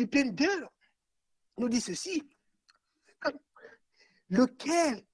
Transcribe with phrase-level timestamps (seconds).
[0.00, 0.46] Philippiens 2
[1.58, 2.22] nous dit ceci.
[4.30, 5.04] Lequel,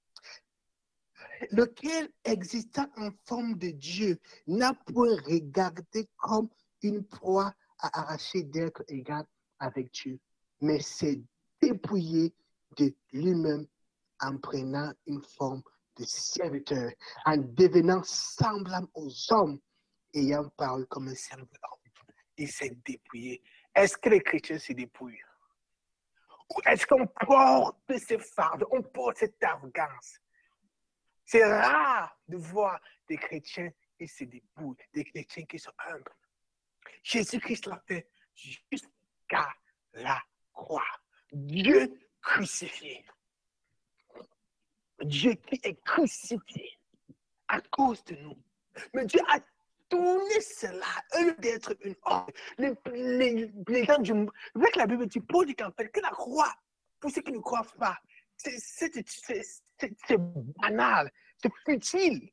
[1.50, 6.48] lequel existant en forme de Dieu n'a point regardé comme
[6.82, 9.26] une proie à arracher d'être égal
[9.58, 10.20] avec Dieu,
[10.60, 11.20] mais s'est
[11.60, 12.32] dépouillé
[12.76, 13.66] de lui-même
[14.20, 15.62] en prenant une forme
[15.98, 16.92] de serviteur,
[17.24, 19.58] en devenant semblable aux hommes,
[20.14, 21.80] ayant parlé comme un serviteur.
[22.38, 23.42] Il s'est dépouillé.
[23.76, 25.22] Est-ce que les chrétiens se dépouillent?
[26.48, 30.18] Ou est-ce qu'on porte ces fardeaux, on porte cette arrogance?
[31.26, 36.14] C'est rare de voir des chrétiens qui se dépouillent, des chrétiens qui sont humbles.
[37.02, 39.54] Jésus-Christ l'a fait jusqu'à
[39.92, 40.22] la
[40.54, 40.86] croix.
[41.30, 43.04] Dieu crucifié.
[45.02, 46.78] Dieu qui est crucifié
[47.48, 48.42] à cause de nous.
[48.94, 49.38] Mais Dieu a
[49.88, 50.86] tourné cela,
[51.16, 52.30] au lieu d'être une honte.
[52.58, 56.54] Les, les, gens du monde, avec la Bible Paul dit qu'en fait, que la croix,
[57.00, 57.98] pour ceux qui ne croient pas,
[58.36, 60.16] c'est
[60.60, 62.30] banal, c'est futile.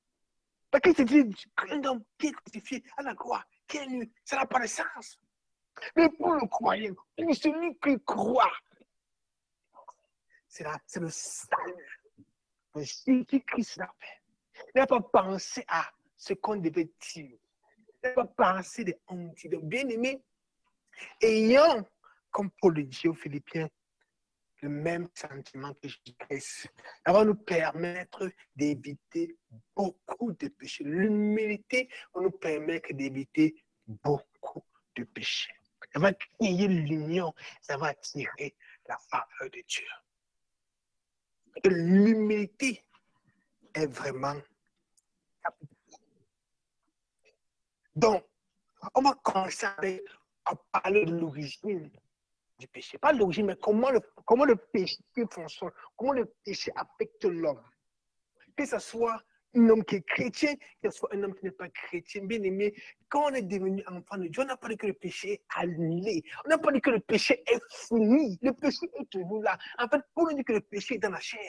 [0.71, 4.38] Parce que c'est un homme qui est crucifié à la croix, qui est nu, ça
[4.38, 5.19] n'a pas de sens.
[5.95, 8.51] Mais pour le croyant, pour celui qui croit,
[10.47, 11.99] c'est le salut.
[12.75, 14.21] Jésus-Christ l'a fait.
[14.73, 17.38] Il n'a pas pensé à ce qu'on devait dire.
[18.03, 19.47] Pas pensé de honte.
[19.47, 20.21] Donc, bien aimé,
[21.21, 21.87] ayant,
[22.31, 23.69] comme Paul le dit aux Philippiens,
[24.61, 26.69] le même sentiment que Jésus-Christ,
[27.05, 29.37] ça va nous permettre d'éviter
[29.75, 30.85] beaucoup de péchés.
[30.85, 34.63] L'humilité va nous permettre d'éviter beaucoup
[34.95, 35.53] de péchés.
[35.93, 38.55] Ça va créer l'union, ça va attirer
[38.88, 39.85] la faveur de Dieu.
[41.65, 42.83] L'humilité
[43.73, 44.41] est vraiment
[47.95, 48.23] Donc,
[48.95, 49.67] on va commencer
[50.45, 51.89] à parler de l'origine
[52.58, 52.97] du péché.
[52.97, 54.97] Pas l'origine, mais comment le, comment le péché
[55.30, 57.63] fonctionne, comment le péché affecte l'homme.
[58.55, 59.22] Que ce soit
[59.55, 62.41] un homme qui est chrétien, que ce soit un homme qui n'est pas chrétien, bien
[62.41, 62.73] aimé,
[63.09, 65.44] quand on est devenu enfant de Dieu, on n'a pas dit que le péché est
[65.56, 66.23] annulé.
[66.46, 68.40] On n'a pas dit que le péché est fini.
[68.41, 69.57] Le péché est toujours là.
[69.78, 71.40] En fait, on nous dit que le péché est dans la chair.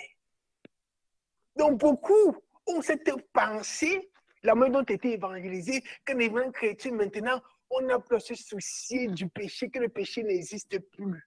[1.57, 2.37] Donc, beaucoup
[2.67, 4.11] ont cette pensée,
[4.45, 9.09] la manière dont tu été évangélisé, qu'un évangile chrétien, maintenant, on n'a plus ce souci
[9.09, 11.27] du péché, que le péché n'existe plus.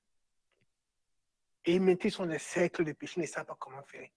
[1.65, 4.07] Et maintenant, ils sont des siècles de péché, ne savent pas comment faire.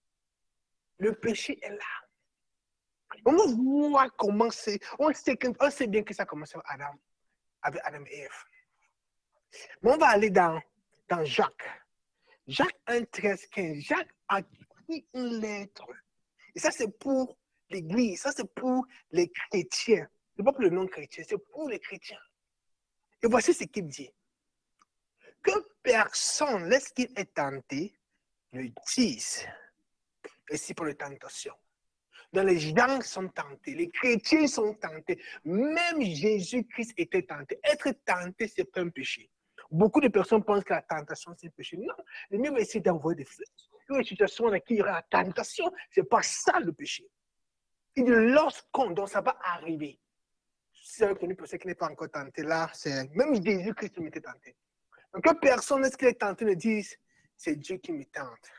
[0.99, 3.21] Le péché est là.
[3.25, 4.79] On voit comment c'est.
[4.99, 6.93] On sait, on sait bien que ça commence avec Adam,
[7.63, 8.43] avec Adam et Ève.
[9.81, 10.61] Mais on va aller dans,
[11.09, 11.69] dans Jacques.
[12.47, 13.77] Jacques 1, 13, 15.
[13.79, 15.87] Jacques a écrit une lettre.
[16.55, 17.37] Et ça, c'est pour
[17.71, 18.21] l'Église.
[18.21, 20.07] Ça, c'est pour les chrétiens.
[20.35, 22.19] C'est pas pour le non-chrétien, c'est pour les chrétiens.
[23.23, 24.09] Et voici ce qu'il dit.
[25.43, 27.93] Que personne, lorsqu'il est tenté,
[28.53, 29.47] ne dise.
[30.49, 31.55] Et c'est pour les tentations
[32.33, 37.59] dans les gens sont tentés, les chrétiens sont tentés, même Jésus-Christ était tenté.
[37.63, 39.29] Être tenté, ce n'est pas un péché.
[39.69, 41.77] Beaucoup de personnes pensent que la tentation, c'est un péché.
[41.77, 41.93] Non,
[42.29, 43.47] le mieux essayer d'envoyer des flèches.
[43.89, 47.05] Une situation dans laquelle il y aura la tentation, ce n'est pas ça le péché.
[47.95, 49.99] Il dit lorsqu'on, donc ça va arriver.
[50.73, 54.55] C'est reconnu pour ceux qui n'est pas encore tenté là, c'est même Jésus-Christ m'était tenté.
[55.13, 56.97] Donc personne, est-ce qu'il est tenté, ne dise,
[57.35, 58.49] c'est Dieu qui me tente.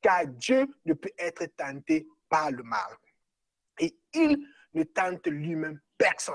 [0.00, 2.96] Car Dieu ne peut être tenté par le mal
[3.78, 6.34] et il ne tente lui-même personne.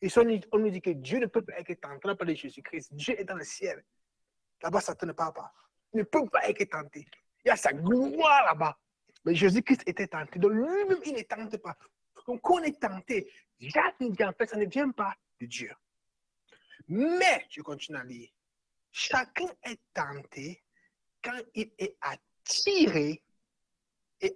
[0.00, 0.08] Et
[0.52, 2.94] on nous dit que Dieu ne peut pas être tenté par Jésus-Christ.
[2.94, 3.84] Dieu est dans le ciel.
[4.62, 5.52] Là-bas, Satan ne parle pas.
[5.92, 7.06] Il ne peut pas être tenté.
[7.44, 8.78] Il y a sa gloire là-bas.
[9.34, 10.38] Jésus-Christ était tenté.
[10.38, 11.76] Donc lui-même, il ne tente pas.
[12.26, 15.72] Donc quand on est tenté, Jacques dit en fait, ça ne vient pas de Dieu.
[16.88, 18.30] Mais, je continue à lire,
[18.90, 20.62] chacun est tenté
[21.22, 23.22] quand il est attiré
[24.20, 24.34] et,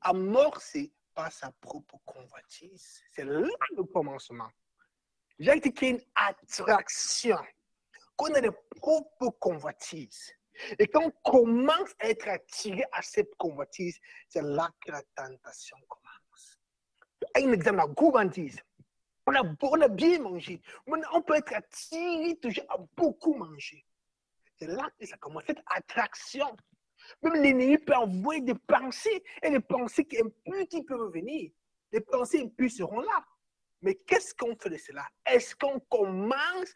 [0.00, 3.02] amorcé par sa propre convoitise.
[3.12, 4.48] C'est là le commencement.
[5.38, 7.38] J'ai été qu'il une attraction,
[8.16, 10.32] qu'on a des propres convoitises.
[10.78, 15.76] Et quand on commence à être attiré à cette convoitise, c'est là que la tentation
[15.88, 16.60] commence.
[17.36, 18.60] Un exemple, la gourmandise.
[19.26, 20.60] On a, on a bien mangé.
[20.86, 23.84] On peut être attiré toujours à beaucoup manger.
[24.58, 26.56] C'est là que ça commence, cette attraction.
[27.22, 30.18] Même l'ennemi peut envoyer des pensées et les pensées qui
[30.68, 31.52] qui peuvent venir.
[31.92, 33.24] Les pensées impues seront là.
[33.82, 35.06] Mais qu'est-ce qu'on fait de cela?
[35.24, 36.72] Est-ce qu'on commence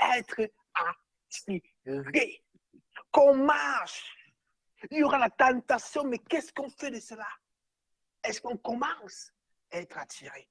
[0.00, 2.42] à être attiré?
[3.10, 4.16] Qu'on marche?
[4.90, 7.28] Il y aura la tentation, mais qu'est-ce qu'on fait de cela?
[8.22, 9.32] Est-ce qu'on commence
[9.72, 10.48] à être attiré?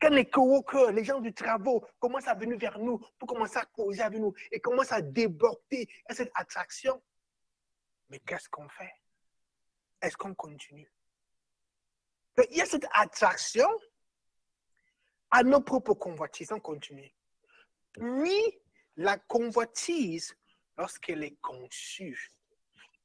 [0.00, 3.64] Quand les coworkers, les gens du travail commencent à venir vers nous pour commencer à
[3.64, 7.02] causer avec nous et commencent à déborder cette attraction,
[8.08, 8.92] mais qu'est-ce qu'on fait?
[10.02, 10.90] Est-ce qu'on continue?
[12.50, 13.68] Il y a cette attraction
[15.30, 16.52] à nos propres convoitises.
[16.52, 17.14] On continue.
[17.92, 18.60] Puis,
[18.96, 20.36] la convoitise,
[20.78, 22.30] lorsqu'elle est conçue,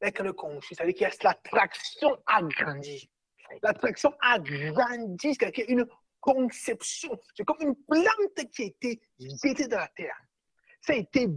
[0.02, 3.10] lorsqu'elle est conçue, c'est-à-dire qu'il y a l'attraction agrandie.
[3.64, 5.88] L'attraction agrandie, c'est-à-dire une
[6.20, 7.20] conception.
[7.36, 10.18] C'est comme une plante qui a été jetée dans la terre.
[10.82, 11.28] Ça a été,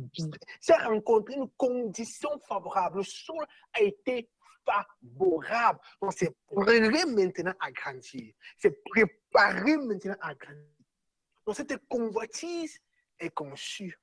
[0.61, 2.99] ça a rencontré une condition favorable.
[2.99, 4.29] Le sol a été
[4.65, 5.81] favorable.
[6.01, 8.35] Donc, c'est préparé maintenant à grandir.
[8.59, 10.67] C'est préparé maintenant à grandir.
[11.45, 12.79] Donc, cette convoitise
[13.19, 13.99] est conçue.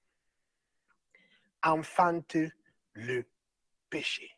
[1.64, 2.38] Enfante
[2.94, 3.26] le
[3.90, 4.32] péché.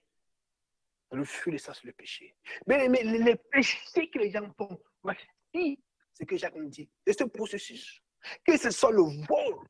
[1.11, 2.35] Le fruit de ça, c'est le péché.
[2.67, 5.83] Mais, mais les péchés que les gens font, voici
[6.13, 6.89] ce que Jacques nous dit.
[7.05, 8.01] C'est ce processus.
[8.45, 9.67] Que ce soit le vol.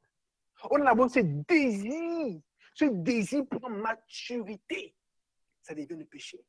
[0.70, 2.42] On a ce désir.
[2.74, 4.96] Ce désir pour maturité
[5.62, 6.44] ça devient le péché.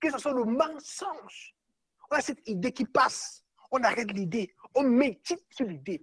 [0.00, 1.54] Que ce soit le mensonge.
[2.10, 3.44] On a cette idée qui passe.
[3.70, 4.54] On arrête l'idée.
[4.74, 6.00] On médite sur l'idée.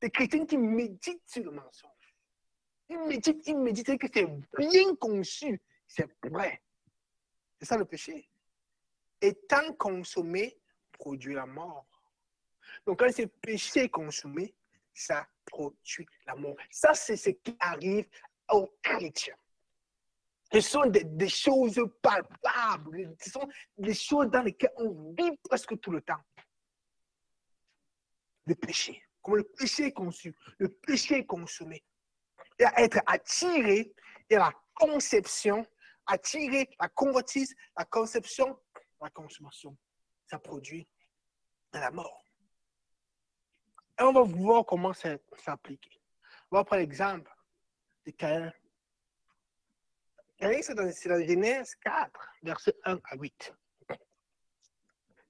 [0.00, 1.90] Des chrétiens qui méditent sur le mensonge.
[2.94, 5.60] Ils méditent, ils méditent que c'est bien conçu.
[5.86, 6.62] C'est vrai.
[7.58, 8.28] C'est ça le péché.
[9.20, 10.56] Étant consommé,
[10.92, 11.86] produit la mort.
[12.86, 14.54] Donc quand c'est péché consommé,
[14.92, 16.56] ça produit la mort.
[16.70, 18.06] Ça, c'est ce qui arrive
[18.50, 19.36] aux chrétiens.
[20.52, 23.16] Ce sont des, choses palpables.
[23.20, 26.20] Ce sont des choses dans lesquelles on vit presque tout le temps.
[28.46, 29.02] Le péché.
[29.20, 30.34] Comment le péché est conçu.
[30.58, 31.82] Le péché est consommé.
[32.62, 33.92] À être attiré
[34.30, 35.66] et la conception,
[36.06, 38.58] attiré, la convoitise, la conception,
[39.00, 39.76] la consommation.
[40.26, 40.88] Ça produit
[41.72, 42.24] la mort.
[43.98, 46.00] Et on va voir comment ça s'applique.
[46.50, 47.30] On va prendre l'exemple
[48.06, 48.52] de Caïn
[50.62, 52.10] c'est dans, dans, Genèse 4,
[52.42, 53.54] versets 1 à 8.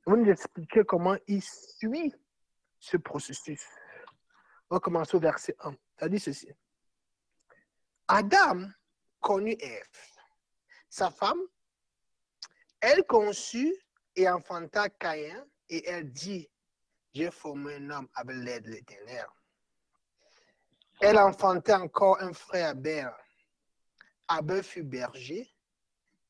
[0.07, 2.13] On va nous expliquer comment il suit
[2.79, 3.65] ce processus.
[4.71, 5.75] On va commencer au verset 1.
[5.99, 6.49] Ça dit ceci.
[8.09, 8.69] Adam
[9.21, 9.89] connut Ève,
[10.89, 11.41] sa femme.
[12.81, 13.75] Elle conçut
[14.15, 16.49] et enfanta Caïn et elle dit,
[17.15, 19.27] j'ai formé un homme avec l'aide de l'Éternel.
[21.01, 23.11] Elle enfantait encore un frère Abel.
[24.29, 25.51] Abel fut berger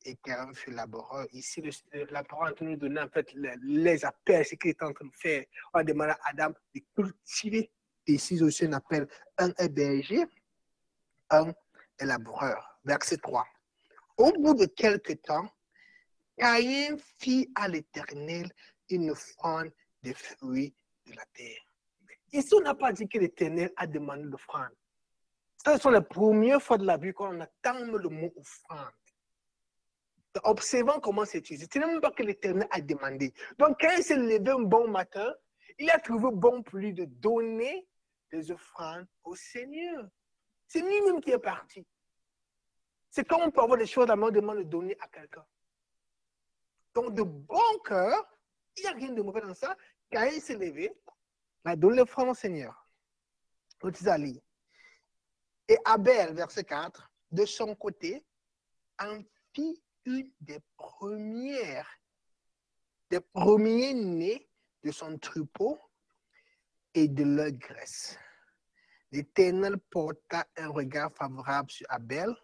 [0.05, 1.27] et Caïn fut laboureur.
[1.33, 1.61] Ici,
[2.09, 5.15] la parole est nous donner en fait les, appels, ce qu'il est en train de
[5.15, 5.43] faire.
[5.73, 7.69] On a demandé à Adam de cultiver.
[8.07, 9.07] Ici aussi, on appelle
[9.37, 10.25] un berger,
[11.31, 11.53] un
[11.99, 12.79] est laboureur.
[12.83, 13.45] Verset 3.
[14.17, 15.49] Au bout de quelque temps,
[16.37, 18.51] Caïn fit à l'Éternel
[18.89, 19.71] une offrande
[20.03, 20.73] des fruits
[21.05, 21.61] de la terre.
[22.31, 24.75] Ici, on n'a pas dit que l'Éternel a demandé l'offrande.
[25.65, 28.91] Ce sont les premières fois de la vie qu'on entend le mot offrande.
[30.43, 31.65] Observant comment c'est utilisé.
[31.71, 33.33] Ce n'est même pas que l'Éternel a demandé.
[33.57, 35.33] Donc, quand il s'est levé un bon matin,
[35.79, 37.87] il a trouvé bon pour lui de donner
[38.31, 40.07] des offrandes au Seigneur.
[40.67, 41.85] C'est lui-même qui est parti.
[43.09, 45.45] C'est comme on peut avoir des choses à main de donner à quelqu'un.
[46.93, 48.25] Donc, de bon cœur,
[48.77, 49.75] il n'y a rien de mauvais dans ça.
[50.11, 50.91] Quand il s'est levé,
[51.65, 52.87] il a donné l'offrande au Seigneur.
[55.67, 58.25] Et Abel, verset 4, de son côté,
[58.99, 59.19] en
[59.53, 61.89] fit une des premières,
[63.09, 64.49] des premiers nés
[64.83, 65.79] de son troupeau
[66.93, 68.17] et de leur graisse.
[69.15, 72.35] L'Éternel porta un regard favorable sur Abel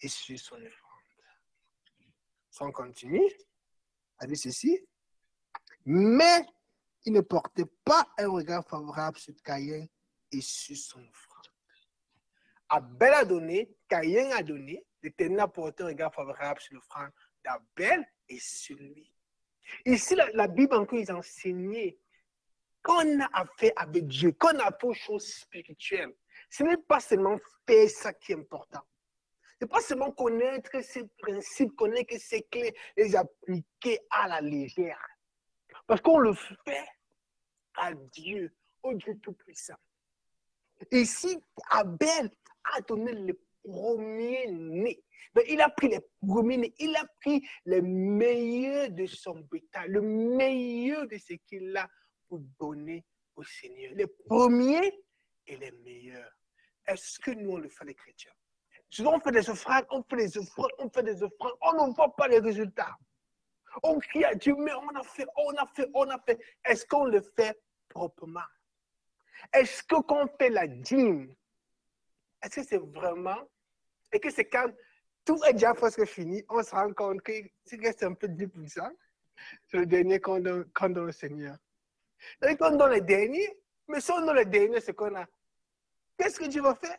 [0.00, 1.02] et sur son offrande.
[2.50, 3.38] Sans continuer,
[4.18, 4.84] a dit ceci.
[5.84, 6.44] Mais
[7.04, 9.86] il ne portait pas un regard favorable sur Caïn
[10.32, 11.46] et sur son offrande.
[12.68, 17.12] Abel a donné, Caïn a donné, l'Éternel a porté un regard favorable sur l'offrande
[17.44, 19.12] d'Abel et sur lui.
[19.84, 21.96] Ici, la, Bible encore, ils enseignaient
[22.88, 26.14] qu'on a affaire avec Dieu, qu'on a pour choses spirituelles.
[26.48, 28.80] Ce n'est pas seulement faire ça qui est important.
[29.42, 34.98] Ce n'est pas seulement connaître ces principes, connaître ces clés, les appliquer à la légère.
[35.86, 36.88] Parce qu'on le fait
[37.74, 39.76] à Dieu, au Dieu Tout-Puissant.
[40.90, 41.38] Ici,
[41.70, 42.30] Abel
[42.74, 45.02] a donné le premier né.
[45.46, 50.00] il a pris les premiers nés, il a pris le meilleur de son bétail, le
[50.00, 51.86] meilleur de ce qu'il a
[52.28, 53.04] pour donner
[53.36, 53.92] au Seigneur.
[53.94, 55.00] Les premiers
[55.46, 56.32] et les meilleurs.
[56.86, 58.32] Est-ce que nous, on le fait les chrétiens?
[58.90, 61.94] Souvent, on fait des offrandes, on fait des offrandes, on fait des offrandes, on ne
[61.94, 62.96] voit pas les résultats.
[63.82, 66.38] On crie à Dieu, mais on a fait, on a fait, on a fait.
[66.64, 68.40] Est-ce qu'on le fait proprement?
[69.52, 71.34] Est-ce que quand on fait la dîme,
[72.42, 73.48] est-ce que c'est vraiment,
[74.12, 74.72] et que c'est quand
[75.24, 77.32] tout est déjà presque fini, on se rend compte que
[77.64, 78.90] c'est un peu 10%,
[79.66, 80.64] c'est le dernier qu'on donne
[80.98, 81.56] au Seigneur.
[82.42, 85.26] Cest qu'on donne le dernier, mais si on donne le dernier, c'est qu'on a.
[86.16, 86.98] Qu'est-ce que Dieu va faire?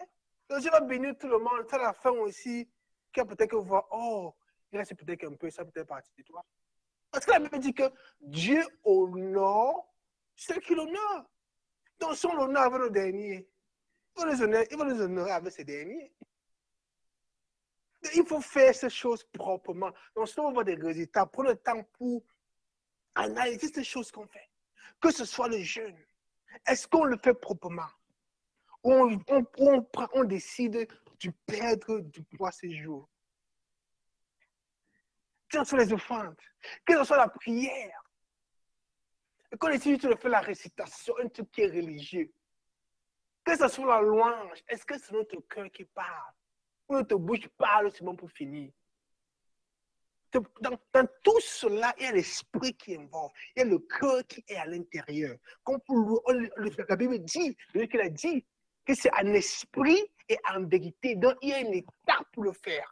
[0.49, 1.65] Donc, Dieu va bénir tout le monde.
[1.69, 2.69] C'est la fin aussi,
[3.13, 4.33] qui peut-être que vous oh,
[4.71, 6.43] il reste peut-être un peu, ça peut être partie de toi.
[7.11, 9.91] Parce que la Bible dit que Dieu honore
[10.35, 11.29] ceux qui l'honorent.
[11.99, 13.49] Donc, si on l'honore avec le dernier,
[14.15, 16.13] il va, les honorer, il va les honorer avec ces derniers.
[18.15, 19.91] Il faut faire ces choses proprement.
[20.15, 22.23] Donc, si on voit des résultats, prenez le temps pour
[23.15, 24.48] analyser ces choses qu'on fait.
[24.99, 25.97] Que ce soit le jeûne.
[26.65, 27.89] Est-ce qu'on le fait proprement?
[28.83, 30.87] On, on, on, on décide
[31.21, 33.09] de perdre du poids ces jours?
[35.49, 36.39] Que ce soit les offrandes,
[36.85, 38.03] que ce soit la prière.
[39.51, 42.31] Et quand on décide de faire la récitation, un truc qui est religieux.
[43.43, 46.33] Que ce soit la louange, est-ce que c'est notre cœur qui parle?
[46.89, 48.71] notre bouche parle, bon pour finir?
[50.31, 54.43] Dans, tout cela, il y a l'esprit qui involve, il y a le cœur qui
[54.47, 55.35] est à l'intérieur.
[56.87, 58.45] La Bible dit, qu'il a dit
[58.85, 61.15] que c'est un esprit et en vérité.
[61.15, 62.91] Donc, il y a une étape pour le faire.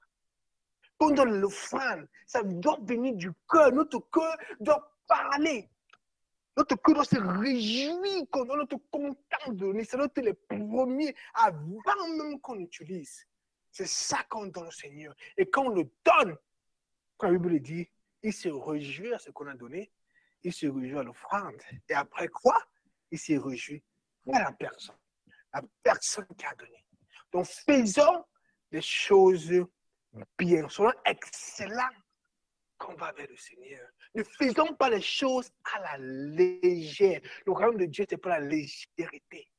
[0.98, 3.72] Quand on l'offrande, ça doit venir du cœur.
[3.72, 5.70] Notre cœur doit parler.
[6.58, 9.84] Notre cœur doit se réjouir quand on est content de donner.
[9.84, 13.27] C'est notre les premiers avant même qu'on utilise.
[13.72, 15.13] C'est ça qu'on donne au Seigneur.
[15.38, 16.36] Et quand on le donne,
[17.17, 17.89] quand la Bible dit,
[18.24, 19.91] il se réjouit à ce qu'on a donné,
[20.43, 21.62] il se réjouit à l'offrande.
[21.89, 22.62] Et après quoi?
[23.12, 23.83] Il se réjouit
[24.33, 24.97] à la personne.
[25.53, 26.83] La personne qui a donné.
[27.31, 28.25] Donc faisons
[28.71, 29.65] des choses
[30.38, 31.95] bien, soyons excellents
[32.77, 33.89] quand va vers le Seigneur.
[34.13, 37.21] Ne faisons pas les choses à la légère.
[37.45, 39.51] Le royaume de Dieu, ce n'est pas la légèreté.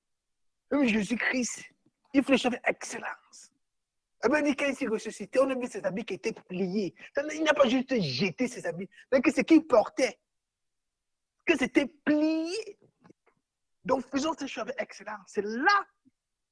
[0.71, 1.65] Même Jésus-Christ,
[2.13, 3.48] il fait les choses avec excellence.
[4.25, 6.95] Eh bien, il s'est ressuscité, on a vu ses habits qui étaient pliés.
[7.35, 10.19] Il n'a pas juste jeté ses habits, mais que ce qu'il portait,
[11.47, 12.79] que c'était plié.
[13.85, 15.21] Donc, faisons ces choses avec excellence.
[15.27, 15.87] C'est là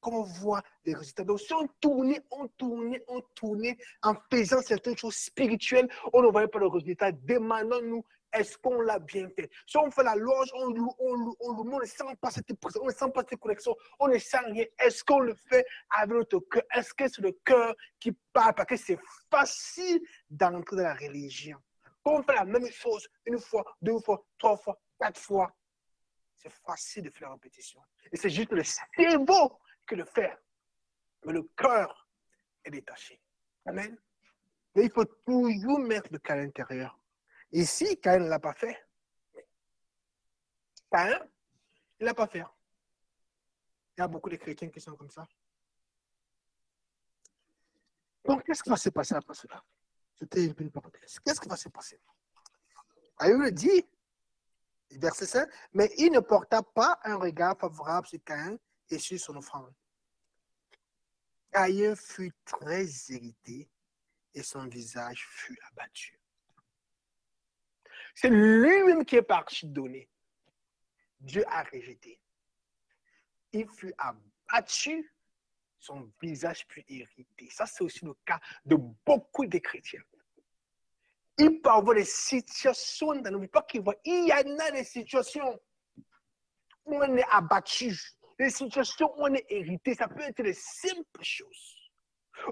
[0.00, 1.25] qu'on voit les résultats.
[1.25, 6.28] Donc, si on tournait, on tournait, on tournait en faisant certaines choses spirituelles, on ne
[6.28, 7.11] voyait pas le résultat.
[7.11, 9.50] Demandons-nous est-ce qu'on l'a bien fait?
[9.66, 12.30] Si on fait la louange, on loue, on loue, on loue, on ne sent pas
[12.30, 14.64] cette présence, on ne sent pas cette connexion, on ne sent rien.
[14.78, 16.62] Est-ce qu'on le fait avec notre cœur?
[16.75, 18.54] Est-ce que c'est le cœur qui parle?
[18.54, 18.99] Parce que c'est
[19.30, 21.59] facile d'entrer dans la religion.
[22.02, 25.52] Quand on fait la même chose une fois, deux fois, trois fois, quatre fois,
[26.35, 27.80] c'est facile de faire la répétition.
[28.12, 30.38] Et c'est juste le cerveau que le faire.
[31.25, 32.09] Mais le cœur
[32.64, 33.21] est détaché.
[33.64, 33.99] Amen.
[34.75, 36.99] Mais il faut toujours mettre le cœur à l'intérieur.
[37.52, 38.86] Ici, Caïn ne l'a pas fait.
[40.90, 41.18] Caïn,
[41.98, 42.44] il ne l'a pas fait.
[43.96, 45.26] Il y a beaucoup de chrétiens qui sont comme ça.
[48.24, 49.64] Donc, qu'est-ce qui va se passer après cela?
[50.18, 51.18] C'était une parenthèse.
[51.20, 52.00] Qu'est-ce qui va se passer?
[53.18, 53.86] Aïe le dit,
[54.90, 58.58] verset 5, mais il ne porta pas un regard favorable sur Caïn
[58.90, 59.72] et sur son offrande.
[61.50, 63.70] Caïn fut très irrité
[64.34, 66.15] et son visage fut abattu.
[68.16, 70.08] C'est lui-même qui est parti donner.
[71.20, 72.18] Dieu a rejeté.
[73.52, 75.14] Il fut abattu,
[75.78, 77.49] son visage fut irrité.
[77.50, 80.00] Ça, c'est aussi le cas de beaucoup de chrétiens.
[81.37, 83.85] Il peut avoir des situations vies, pas qu'il.
[84.06, 85.61] Il y en a des situations
[86.87, 87.94] où on est abattu,
[88.38, 89.94] des situations où on est hérité.
[89.94, 91.92] Ça peut être des simples choses.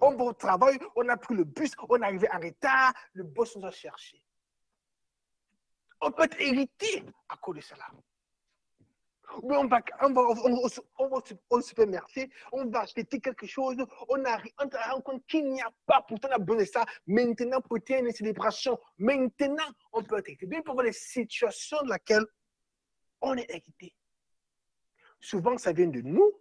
[0.02, 3.24] On va au travail, on a pris le bus, on est arrivé en retard, le
[3.24, 4.22] boss nous a cherché
[6.04, 7.86] on peut être hérité à cause de cela.
[9.42, 10.22] on va, on va,
[10.98, 13.76] on va, au supermarché, on va acheter quelque chose,
[14.08, 16.68] on, a, on se rend compte qu'il n'y a pas, pourtant on a besoin de
[16.68, 16.84] ça.
[17.06, 20.46] Maintenant, pour une célébration, maintenant, on peut être hérité.
[20.46, 22.26] Bien pour voir les situations dans lesquelles
[23.22, 23.94] on est hérité.
[25.20, 26.32] Souvent, ça vient de nous.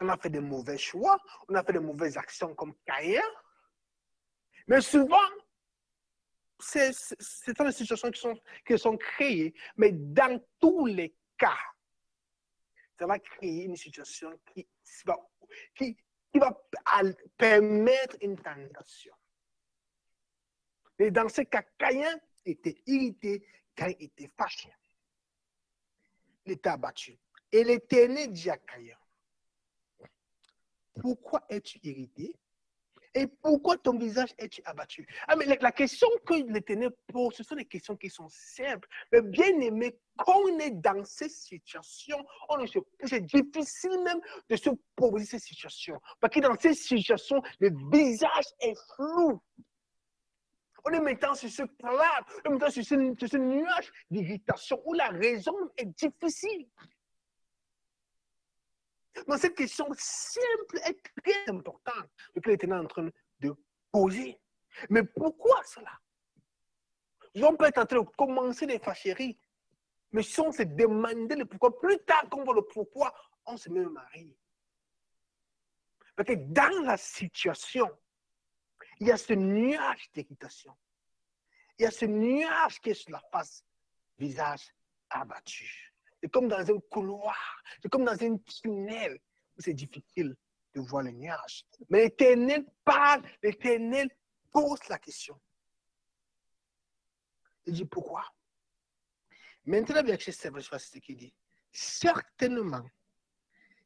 [0.00, 3.20] On a fait des mauvais choix, on a fait des mauvaises actions comme Caïn.
[4.68, 5.16] Mais souvent,
[6.62, 8.10] c'est des situations
[8.64, 11.58] qui sont, créées, mais dans tous les cas,
[12.98, 14.66] ça va créer une situation qui
[15.04, 15.18] va,
[15.74, 15.96] qui
[16.34, 16.62] va
[17.36, 19.14] permettre une tentation.
[20.98, 24.72] Et dans ce cas, Caïn était irrité, Caïn était fâché.
[26.46, 27.18] Il était abattu.
[27.50, 28.96] Et l'Éternel dit à Caïn,
[31.00, 32.36] pourquoi es-tu irrité?
[33.14, 35.06] Et pourquoi ton visage est-tu abattu?
[35.28, 38.88] Ah, mais la, question que l'Éternel pose, ce sont des questions qui sont simples.
[39.12, 42.24] Mais bien aimé, quand on est dans ces situations,
[43.04, 46.00] c'est difficile même de se poser ces situations.
[46.20, 49.42] Parce que dans ces situations, le visage est flou.
[50.84, 55.08] On est mettant sur ce cloud, on est ce, sur ce nuage d'irritation où la
[55.08, 56.66] raison est difficile.
[59.26, 62.08] Donc, cette question simple est très importante
[62.42, 63.54] que l'Éternel est en train de
[63.90, 64.40] poser.
[64.88, 65.98] Mais pourquoi cela?
[67.34, 69.38] On peut être en train de commencer des fâcheries,
[70.12, 73.14] mais si on se demandait le pourquoi, plus tard qu'on voit le pourquoi,
[73.46, 74.36] on se met marier.
[76.14, 77.90] Parce que dans la situation,
[79.00, 80.76] il y a ce nuage d'irritation.
[81.78, 83.64] Il y a ce nuage qui est sur la face,
[84.18, 84.74] visage
[85.08, 85.91] abattu.
[86.22, 89.18] C'est comme dans un couloir, c'est comme dans un tunnel
[89.56, 90.36] où c'est difficile
[90.72, 91.66] de voir le nuage.
[91.90, 94.08] Mais l'Éternel parle, l'Éternel
[94.52, 95.38] pose la question.
[97.66, 98.24] Il dit pourquoi?
[99.64, 101.34] Maintenant, verset 7, je vois ce qu'il dit.
[101.72, 102.88] Certainement,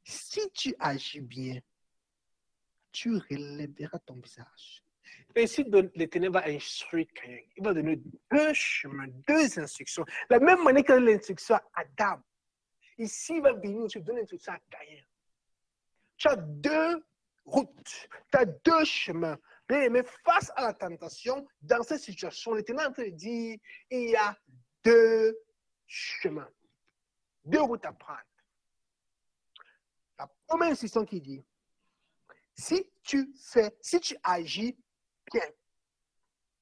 [0.04, 1.60] si tu agis bien,
[2.92, 4.82] tu relèveras ton visage.
[5.36, 7.40] Ici, l'Éternel va instruire Caïn.
[7.56, 10.04] Il va donner deux chemins, deux instructions.
[10.30, 12.22] La même manière que l'instruction à Adam.
[12.98, 15.02] Ici, il va venir te donner l'instruction à Caïn.
[16.16, 17.04] Tu as deux
[17.44, 19.38] routes, tu as deux chemins.
[19.68, 23.58] Mais face à la tentation, dans cette situation, l'Éternel est en train de dire
[23.90, 24.36] il y a
[24.82, 25.36] deux
[25.86, 26.48] chemins,
[27.44, 28.20] deux routes à prendre.
[30.18, 31.44] La première instruction qui dit
[32.54, 34.76] si tu fais, si tu agis
[35.32, 35.48] bien,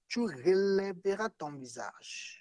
[0.08, 2.40] tu relèveras ton visage.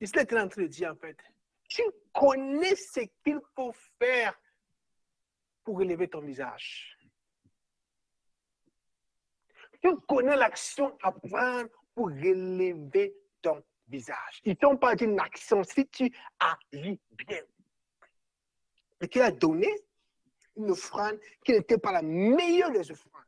[0.00, 1.16] Ici, est en train de dire, en fait,
[1.68, 1.82] tu
[2.12, 4.38] connais ce qu'il faut faire
[5.62, 6.98] pour relever ton visage.
[9.82, 14.40] Tu connais l'action à prendre pour relever ton visage.
[14.44, 17.42] Ils t'ont pas dit une action si tu agis bien.
[19.00, 19.68] Et qu'il a donné
[20.56, 23.23] une offrande qui n'était pas la meilleure des offrandes.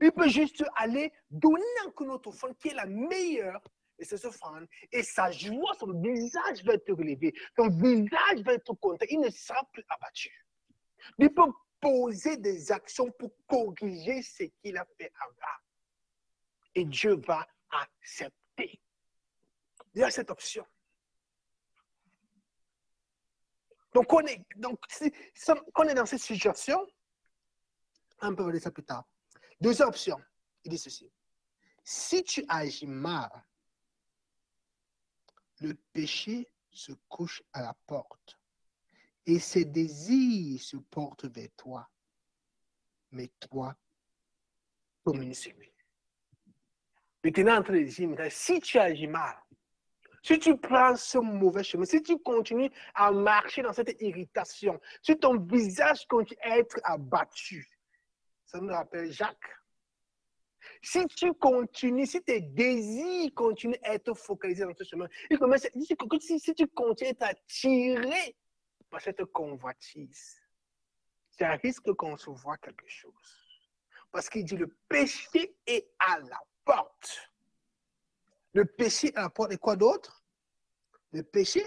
[0.00, 3.60] Il peut juste aller donner encore une autre offrande qui est la meilleure
[3.98, 4.66] de ses offrandes.
[4.92, 7.34] Et sa joie, son visage va être relevé.
[7.56, 9.04] Son visage va être content.
[9.10, 10.30] Il ne sera plus abattu.
[11.18, 15.58] Il peut poser des actions pour corriger ce qu'il a fait avant.
[16.74, 18.80] Et Dieu va accepter.
[19.94, 20.64] Il y a cette option.
[23.94, 25.12] Donc, on est, donc si,
[25.76, 26.86] on est dans cette situation,
[28.20, 29.04] on peut regarder ça plus tard.
[29.60, 30.16] Deuxième option,
[30.64, 31.10] il dit ceci.
[31.82, 33.30] Si tu agis mal,
[35.60, 38.38] le péché se couche à la porte
[39.26, 41.88] et ses désirs se portent vers toi.
[43.10, 43.74] Mais toi,
[45.04, 45.72] communique sur lui.
[47.24, 49.36] Maintenant, en train de dire, si tu agis mal,
[50.22, 55.18] si tu prends ce mauvais chemin, si tu continues à marcher dans cette irritation, si
[55.18, 57.66] ton visage continue à être abattu,
[58.48, 59.36] ça me rappelle Jacques.
[60.82, 65.06] Si tu continues, si tes désirs continuent à être focalisés dans ce chemin,
[66.20, 68.36] si, si tu continues à t'attirer
[68.90, 70.40] par cette convoitise,
[71.30, 73.12] ça risque qu'on se voit quelque chose.
[74.10, 77.30] Parce qu'il dit le péché est à la porte.
[78.54, 80.24] Le péché à la porte et quoi d'autre?
[81.12, 81.62] Le péché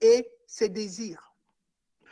[0.00, 1.33] et ses désirs.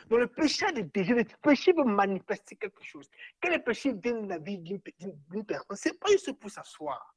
[0.09, 3.09] Donc le péché de désirs, le péché veut manifester quelque chose.
[3.41, 7.15] Quel est le péché la vie d'une personne Ce n'est pas juste pour s'asseoir.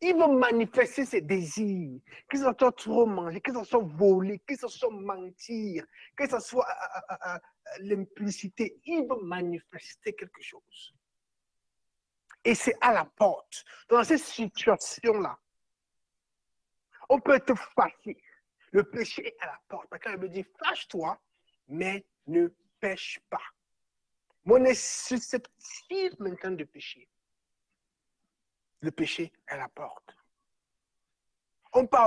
[0.00, 4.54] Il veut manifester ses désirs, que ce soit trop manger, que ce soit voler, que
[4.54, 7.38] ce soit mentir, que ce soit euh, euh, euh,
[7.80, 8.78] l'implicité.
[8.84, 10.94] Il veut manifester quelque chose.
[12.44, 13.64] Et c'est à la porte.
[13.88, 15.38] Dans cette situation-là,
[17.08, 18.22] on peut être fâché.
[18.72, 19.88] Le péché est à la porte.
[19.88, 21.18] Parce qu'il me dit, fâche-toi,
[21.68, 22.48] mais ne
[22.80, 23.42] pêche pas.
[24.44, 27.08] on est susceptible maintenant de pécher.
[28.80, 30.16] Le péché est à la porte.
[31.72, 31.98] On peut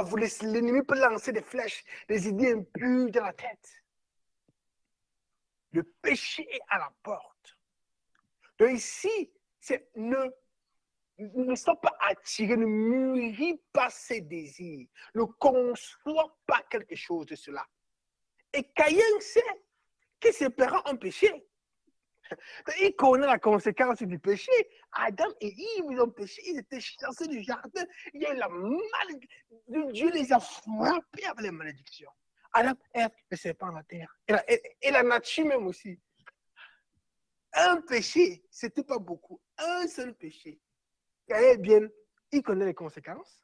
[0.41, 3.83] l'ennemi peut lancer des flèches, des idées impures dans la tête.
[5.71, 7.57] Le péché est à la porte.
[8.57, 10.29] Donc ici, c'est ne,
[11.19, 17.35] ne sois pas attiré, ne mûris pas ses désirs, ne conçois pas quelque chose de
[17.35, 17.67] cela.
[18.53, 19.41] Et Caïn sait
[20.19, 21.31] que ses parents ont péché.
[22.81, 24.51] Il connaît la conséquence du péché.
[24.91, 26.41] Adam et Yves, ont péché.
[26.45, 27.85] Ils étaient chassés du jardin.
[28.13, 32.11] Dieu les a frappés avec les malédictions.
[32.51, 34.15] Adam, Ève, le serpent la terre.
[34.27, 35.99] Et la, et, la nature même aussi.
[37.53, 40.59] un péché, c'était pas beaucoup, un seul péché.
[41.27, 41.87] Eh bien,
[42.31, 43.43] il connaît les conséquences.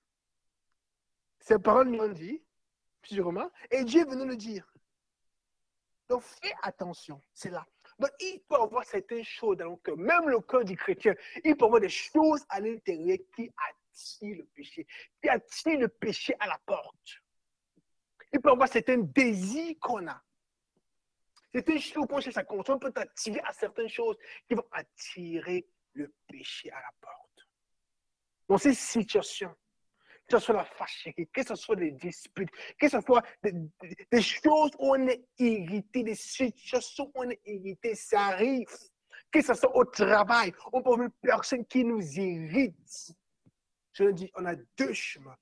[1.40, 2.44] Ses paroles lui ont dit,
[3.04, 4.68] sûrement, et Dieu est venu le dire.
[6.10, 7.66] Donc, fais attention, c'est là.
[7.98, 11.56] Donc, il peut avoir certaines choses dans le cœur, même le cœur du chrétien, il
[11.56, 14.86] peut avoir des choses à l'intérieur qui attirent le péché,
[15.22, 17.22] qui attirent le péché à la porte.
[18.34, 20.22] Il peut avoir certains désirs qu'on a.
[21.54, 26.14] Certaines choses qu'on cherche à consommer peut attirer à certaines choses qui vont attirer le
[26.28, 27.48] péché à la porte.
[28.50, 29.56] Dans ces situations,
[30.28, 34.72] que ce soit la fâcherie, que ce soit des disputes, que ce soit des, choses
[34.80, 38.68] où on est irrité, des situations où on est irrité, ça arrive.
[39.32, 43.14] Que ce soit au travail, on peut une personne qui nous irrite.
[43.94, 45.38] Je le dis, on a deux chemins.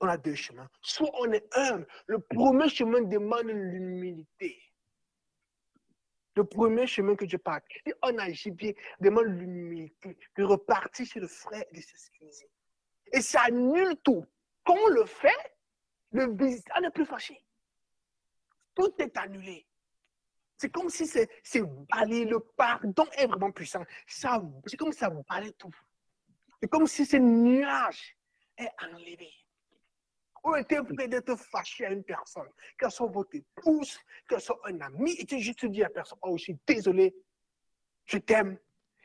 [0.00, 0.68] On a deux chemins.
[0.80, 1.86] Soit on est humble.
[2.06, 4.62] Le premier chemin demande l'humilité.
[6.36, 11.20] Le premier chemin que je parle, si on agit bien, demande l'humilité, de repartir chez
[11.20, 12.49] le frère et de s'excuser.
[13.12, 14.24] Et ça annule tout.
[14.64, 15.56] Quand on le fait,
[16.12, 17.42] le visiteur n'est plus fâché.
[18.74, 19.66] Tout est annulé.
[20.56, 21.28] C'est comme si c'est
[21.90, 22.24] balayé.
[22.24, 23.84] Le pardon est vraiment puissant.
[24.06, 25.74] C'est comme si ça balaye tout.
[26.60, 28.16] C'est comme si ce nuage
[28.58, 29.32] est enlevé.
[30.42, 34.80] On était prêt d'être fâché à une personne, qu'elle soit votre épouse, qu'elle soit un
[34.80, 37.14] ami, et tu juste dis à la personne, oh, je suis désolé,
[38.06, 38.58] je t'aime.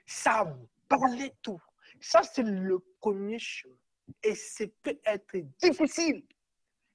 [0.06, 0.46] Ça
[0.90, 1.62] balaye tout.
[2.00, 3.76] Ça, c'est le premier chemin.
[4.24, 6.24] Et ça peut être difficile.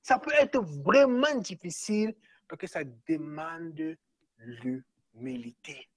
[0.02, 2.14] Ça peut être vraiment difficile
[2.48, 3.96] parce que ça demande
[4.38, 5.88] l'humilité.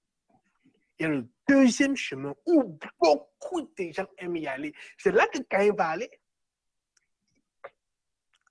[0.99, 4.73] Il y a le deuxième chemin où beaucoup de gens aiment y aller.
[4.97, 6.09] C'est là que Caïn va aller.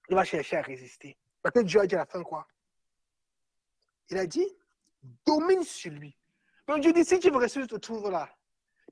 [0.09, 1.17] Il va chercher à résister.
[1.41, 2.47] Parce que Dieu a dit à la fin quoi?
[4.11, 4.47] Il a dit,
[5.25, 6.17] domine sur lui.
[6.67, 8.29] Donc Dieu dit, si tu veux rester te trouves là,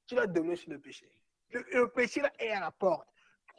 [0.06, 1.10] tu vas dominer sur le péché.
[1.50, 3.09] le péché là est à la porte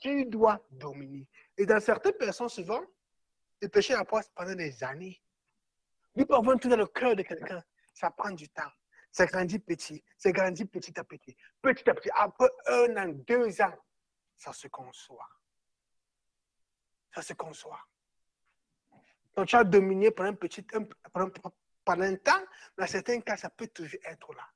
[0.01, 1.27] tu dois dominer.
[1.57, 2.81] Et dans certaines personnes, souvent,
[3.61, 5.21] le péché appasse pendant des années.
[6.15, 7.63] Lui avoir tout dans le cœur de quelqu'un.
[7.93, 8.71] Ça prend du temps.
[9.11, 10.03] Ça grandit petit.
[10.17, 11.37] Ça grandit petit à petit.
[11.61, 12.09] Petit à petit.
[12.15, 13.73] Après un an, deux ans,
[14.37, 15.29] ça se conçoit.
[17.13, 17.79] Ça se conçoit.
[19.35, 20.63] Donc, tu as dominé pendant un petit
[21.13, 22.43] pendant, un temps.
[22.77, 24.47] Dans certains cas, ça peut toujours être là.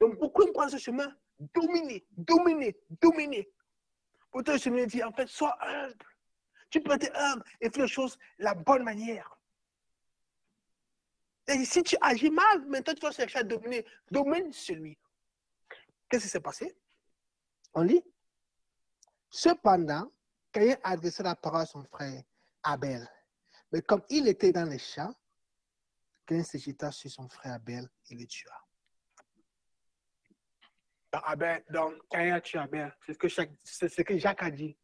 [0.00, 1.14] Donc, beaucoup prennent ce chemin.
[1.38, 3.50] Dominer, dominer, dominer.
[4.32, 6.04] Autant je me dis, en fait, sois humble.
[6.70, 9.38] Tu peux être humble et faire les choses de la bonne manière.
[11.48, 13.86] Et si tu agis mal, maintenant tu vas chercher à dominer.
[14.10, 14.98] Domine celui.
[16.08, 16.76] Qu'est-ce qui s'est passé?
[17.72, 18.02] On lit.
[19.30, 20.10] Cependant,
[20.50, 22.22] Caïn a adressé la parole à son frère
[22.62, 23.08] Abel.
[23.70, 25.14] Mais comme il était dans les champs,
[26.26, 28.65] Caïn se jeta sur son frère Abel et le tua.
[31.24, 32.94] Abel, donc, Caïn tu Abel.
[33.04, 34.76] C'est ce, que ce que Jacques a dit.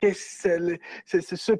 [0.00, 1.52] C'est ce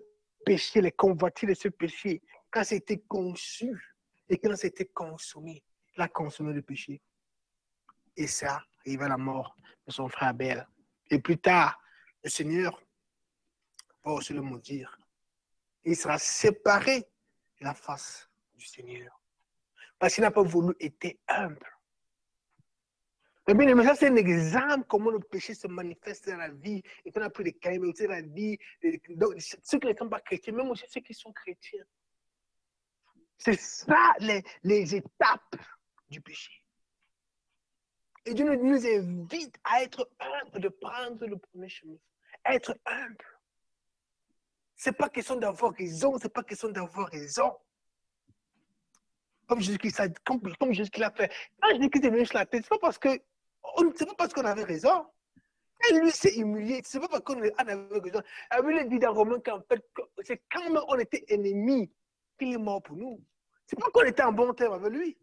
[0.45, 3.97] péché, les convoitises de ce péché, quand c'était conçu
[4.29, 5.63] et quand c'était consommé,
[5.97, 7.03] il a consommé le péché.
[8.17, 10.67] Et ça arrive à la mort de son frère Abel.
[11.11, 11.81] Et plus tard,
[12.23, 12.81] le Seigneur
[14.05, 14.99] va aussi le maudire.
[15.85, 19.21] Il sera séparé de la face du Seigneur.
[19.99, 21.76] Parce qu'il n'a pas voulu être humble.
[23.47, 26.83] Mais bien, ça, c'est un exemple comment le péché se manifeste dans la vie.
[27.05, 28.59] Et qu'on a pris des mais aussi dans la vie.
[29.11, 31.85] Donc, ceux qui ne sont pas chrétiens, même aussi ceux qui sont chrétiens.
[33.39, 35.57] C'est ça les, les, étapes
[36.09, 36.51] du péché.
[38.25, 41.99] Et Dieu nous invite à être humble, de prendre le premier chemin.
[42.45, 43.25] Être humble.
[44.75, 47.57] Ce n'est pas question d'avoir raison, ce n'est pas question d'avoir raison.
[49.47, 51.31] Comme Jésus-Christ comme, comme Jésus l'a fait.
[51.61, 53.21] Quand Jésus-Christ est venu sur la tête, ce n'est pas parce que
[53.95, 55.07] c'est pas parce qu'on avait raison.
[55.91, 56.81] Et lui s'est humilié.
[56.85, 58.23] C'est pas parce qu'on avait raison.
[58.51, 59.85] La Bible dit dans Romains qu'en fait,
[60.23, 61.93] c'est quand même on était ennemis
[62.39, 63.23] qu'il est mort pour nous.
[63.67, 65.19] C'est pas qu'on était en bon terme avec lui.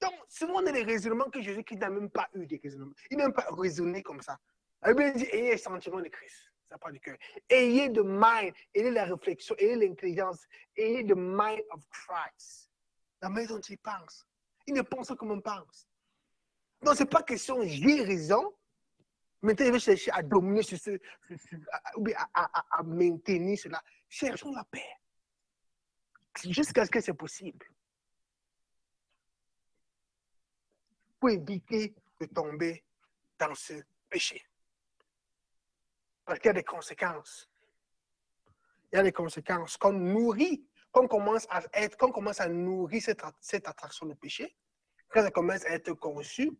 [0.00, 2.92] Donc, souvent, on a des raisonnements que Jésus qui n'a même pas eu des raisonnements.
[3.10, 4.38] Il n'a même pas raisonné comme ça.
[4.82, 6.52] La Bible dit ayez les sentiments de Christ.
[6.68, 7.16] Ça part du cœur.
[7.48, 10.44] Ayez de mind, ayez la réflexion, ayez l'intelligence,
[10.76, 12.70] ayez le mind of Christ.
[13.22, 14.26] La manière dont il pense.
[14.66, 15.88] Il ne pense pas comme on pense.
[16.82, 18.54] Donc, ce n'est pas question j'ai raison.
[19.42, 20.98] Maintenant, il veut chercher à dominer sur ce,
[22.34, 23.82] à, maintenir cela.
[24.08, 24.88] Cherchons la paix.
[26.44, 27.66] Jusqu'à ce que c'est possible.
[31.18, 32.84] Pour éviter de tomber
[33.38, 33.74] dans ce
[34.08, 34.42] péché.
[36.24, 37.48] Parce qu'il y a des conséquences.
[38.92, 43.02] Il y a des conséquences qu'on nourrit qu'on commence à être, qu'on commence à nourrir
[43.02, 44.56] cette, cette attraction de péché,
[45.08, 46.50] quand ça commence à être conçu,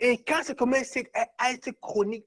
[0.00, 0.96] et quand ça commence
[1.38, 2.26] à être chronique,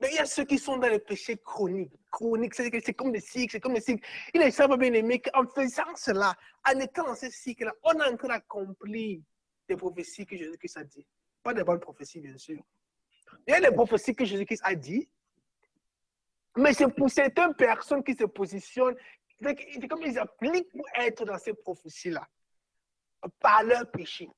[0.00, 1.92] mais il y a ceux qui sont dans le péché chronique.
[2.10, 4.06] Chronique, c'est comme des cycles, c'est comme des cycles.
[4.34, 6.34] Il est savent bien aimé qu'en faisant cela,
[6.68, 9.20] en étant dans ce cycle-là, on est en train d'accomplir
[9.68, 11.06] des prophéties que Jésus-Christ a dit.
[11.42, 12.60] Pas des bonnes prophéties, bien sûr.
[13.46, 15.08] Il y a des prophéties que Jésus-Christ a dit,
[16.56, 18.96] mais c'est pour certaines personnes qui se positionnent,
[19.40, 22.28] c'est comme ils appliquent pour être dans ces prophéties-là,
[23.40, 24.28] par leur péché,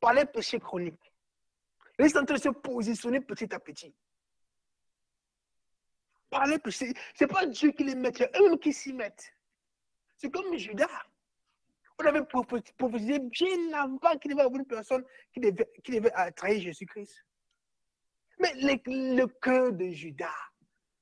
[0.00, 1.12] par leur péché chronique.
[1.98, 3.94] Ils sont en train de se positionner petit à petit.
[6.30, 6.92] Par leur péché.
[7.14, 9.32] Ce n'est pas Dieu qui les met, c'est eux qui s'y mettent.
[10.16, 10.88] C'est comme Judas.
[11.98, 15.98] On avait prophétisé bien avant qu'il y ait une personne qui devait, qui
[16.34, 17.24] trahir Jésus-Christ.
[18.38, 20.28] Mais le, le cœur de Judas,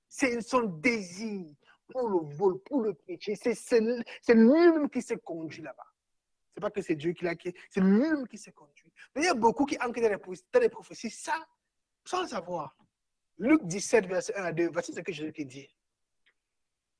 [0.08, 1.46] c'est son désir
[1.88, 3.34] pour le vol, pour le péché.
[3.34, 5.93] C'est lui-même qui s'est conduit là-bas.
[6.54, 7.34] C'est pas que c'est Dieu qui l'a
[7.68, 8.92] c'est lui-même qui s'est conduit.
[9.14, 11.44] Mais il y a beaucoup qui entrent dans les, prophéties, ça,
[12.04, 12.76] sans le savoir.
[13.38, 15.68] Luc 17, verset 1 à 2, voici ce que Jésus dit.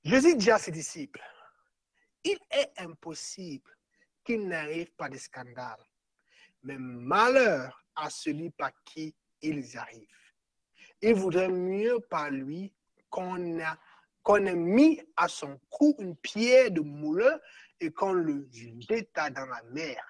[0.03, 1.23] Jésus dit à ses disciples,
[2.25, 3.71] il est impossible
[4.25, 5.83] qu'il n'arrive pas de scandale,
[6.63, 10.09] mais malheur à celui par qui ils arrivent.
[11.01, 12.75] Il voudrait mieux par lui
[13.09, 13.79] qu'on a
[14.25, 17.39] qu'on ait mis à son cou une pierre de moulin
[17.81, 20.05] et qu'on le jeta dans la mer,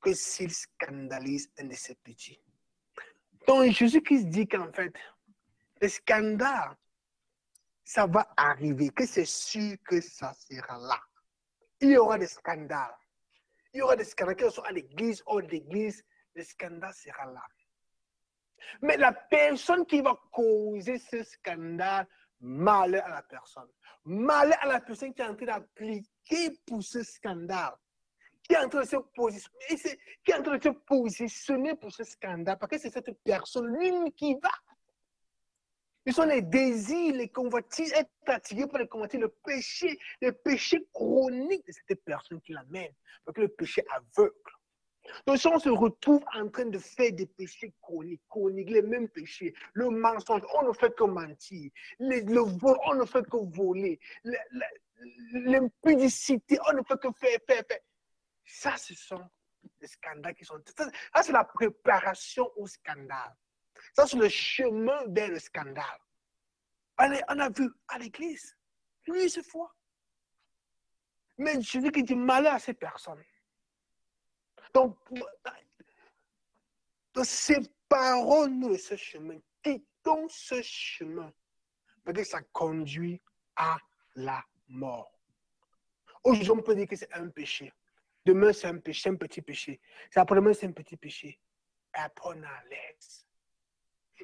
[0.00, 2.40] que s'il scandalise un de ses petits.
[3.46, 4.92] Donc Jésus-Christ dit qu'en fait,
[5.80, 6.76] le scandale,
[7.84, 11.00] ça va arriver, que c'est sûr que ça sera là.
[11.80, 12.96] Il y aura des scandales.
[13.72, 16.02] Il y aura des scandales, que ce soit à l'église ou à l'église,
[16.34, 17.44] le scandale sera là.
[18.82, 22.08] Mais la personne qui va causer ce scandale,
[22.40, 23.68] malheur à la personne.
[24.04, 26.08] Malheur à la personne qui est en train d'appliquer
[26.66, 27.74] pour ce scandale?
[28.42, 31.92] Qui est en train de se positionner, qui est en train de se positionner pour
[31.92, 32.58] ce scandale?
[32.58, 34.50] Parce que c'est cette personne, lui qui va.
[36.06, 40.86] Ce sont les désirs, les convoitises, être attiré par les convoitises, le péché, le péché
[40.92, 42.92] chronique de cette personne qui l'amène.
[43.24, 44.32] Parce que le péché aveugle.
[45.26, 49.08] Donc, si on se retrouve en train de faire des péchés chroniques, chroniques, les mêmes
[49.08, 53.98] péchés, le mensonge, on ne fait que mentir, le, vol, on ne fait que voler,
[55.32, 57.80] l'impudicité, on ne fait que faire, faire, faire.
[58.44, 59.28] Ça, ce sont
[59.80, 60.60] des scandales qui sont.
[60.76, 60.90] Ça,
[61.22, 63.34] c'est la préparation au scandale.
[63.94, 66.00] Ça, c'est le chemin vers le scandale.
[66.96, 68.56] Allez, on a vu à l'église,
[69.06, 69.74] lui, fois.
[71.38, 73.22] Mais je veux qu'il dit malheur à ces personnes.
[74.72, 74.96] Donc,
[77.22, 79.38] séparons-nous de ce chemin.
[79.62, 81.32] Quittons ce chemin.
[82.04, 83.20] Parce que ça conduit
[83.56, 83.76] à
[84.14, 85.12] la mort.
[86.24, 87.72] Aujourd'hui, on peut dire que c'est un péché.
[88.24, 89.80] Demain, c'est un péché, un petit péché.
[90.10, 91.40] C'est après-demain, c'est un petit péché.
[91.96, 93.26] Et après, on est à l'aise.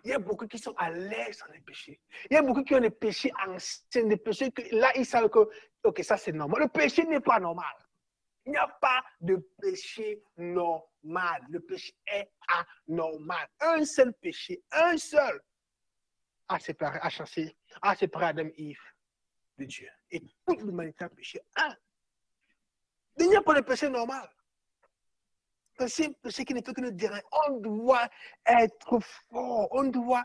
[0.04, 2.00] Il y a beaucoup qui sont à l'aise dans les péchés.
[2.30, 5.28] Il y a beaucoup qui ont des péchés anciens, des péchés que là, ils savent
[5.28, 5.48] que,
[5.84, 6.62] ok, ça c'est normal.
[6.62, 7.72] Le péché n'est pas normal.
[8.44, 11.46] Il n'y a pas de péché normal.
[11.48, 12.30] Le péché est
[12.88, 13.48] anormal.
[13.60, 15.40] Un seul péché, un seul,
[16.48, 18.94] a séparé, a chassé, a séparé Adam et Yves
[19.58, 19.88] de Dieu.
[20.10, 21.40] Et toute l'humanité a péché.
[21.56, 21.76] Un.
[23.18, 24.28] Il n'y a pas de péché normal.
[25.86, 27.12] C'est un péché qui ne peut que nous dire.
[27.48, 28.08] On doit
[28.46, 29.68] être fort.
[29.72, 30.24] On doit,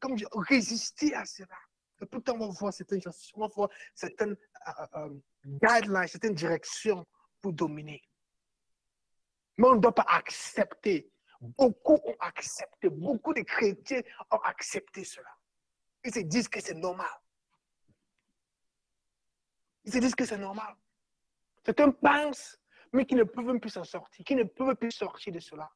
[0.00, 1.56] comme je, résister à cela.
[2.00, 3.00] Et pourtant, on va voir certaines,
[3.34, 4.36] on va certaines
[4.68, 7.06] euh, euh, guidelines, certaines directions
[7.44, 8.02] dominer.
[9.56, 11.10] Mais on ne doit pas accepter.
[11.40, 15.30] Beaucoup ont accepté, beaucoup de chrétiens ont accepté cela.
[16.04, 17.10] Ils se disent que c'est normal.
[19.84, 20.74] Ils se disent que c'est normal.
[21.64, 22.58] Certains pensent,
[22.92, 25.70] mais qui ne peuvent plus s'en sortir, qui ne peuvent plus sortir de cela.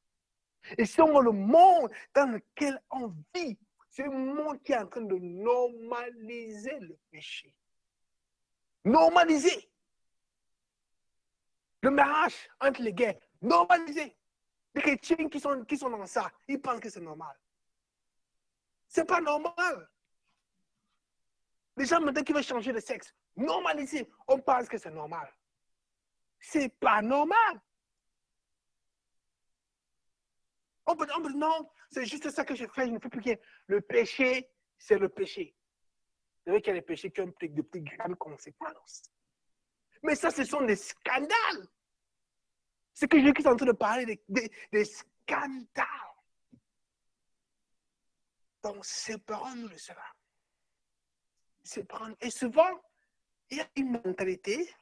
[0.79, 5.03] Et c'est le monde dans lequel on vit, c'est le monde qui est en train
[5.03, 7.55] de normaliser le péché.
[8.85, 9.70] Normaliser.
[11.83, 14.17] Le mariage entre les gays, normalisé.
[14.75, 17.37] Les chrétiens qui sont, qui sont dans ça, ils pensent que c'est normal.
[18.87, 19.91] C'est pas normal.
[21.77, 25.33] Les gens maintenant qui veulent changer de sexe, normalisé, on pense que c'est normal.
[26.39, 27.61] C'est pas normal.
[30.87, 33.37] On peut, dire non, c'est juste ça que je fais, je ne fais plus rien.
[33.67, 35.55] Le péché, c'est le péché.
[36.43, 39.03] C'est vrai qu'il y a des péchés qui ont de plus grandes conséquences.
[40.03, 41.69] Mais ça, ce sont des scandales.
[42.93, 45.87] C'est que Jésus est en train de parler des, scandales.
[48.63, 50.05] Donc, séparons-nous de cela.
[52.21, 52.81] Et souvent,
[53.51, 54.75] il y a une mentalité.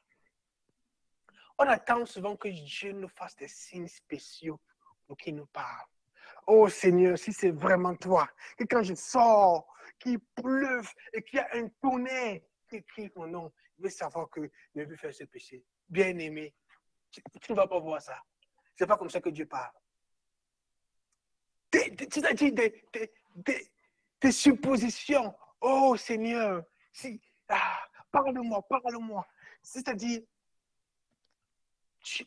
[1.58, 4.60] On attend souvent que Dieu nous fasse des signes spéciaux
[5.06, 5.86] pour qu'il nous parle.
[6.46, 9.66] Oh Seigneur, si c'est vraiment toi, que quand je sors,
[9.98, 14.28] qu'il pleuve et qu'il y a un tonnerre qui écrit mon nom, je veux savoir
[14.30, 15.64] que je veux faire ce péché.
[15.88, 16.54] Bien-aimé,
[17.10, 18.20] tu, ne vas pas voir ça.
[18.76, 19.72] C'est pas comme ça que Dieu parle.
[21.72, 22.84] C'est-à-dire des,
[23.34, 23.70] des,
[24.20, 25.34] des, suppositions.
[25.60, 29.26] Oh Seigneur, si, ah, parle-moi, parle-moi.
[29.62, 30.22] C'est-à-dire,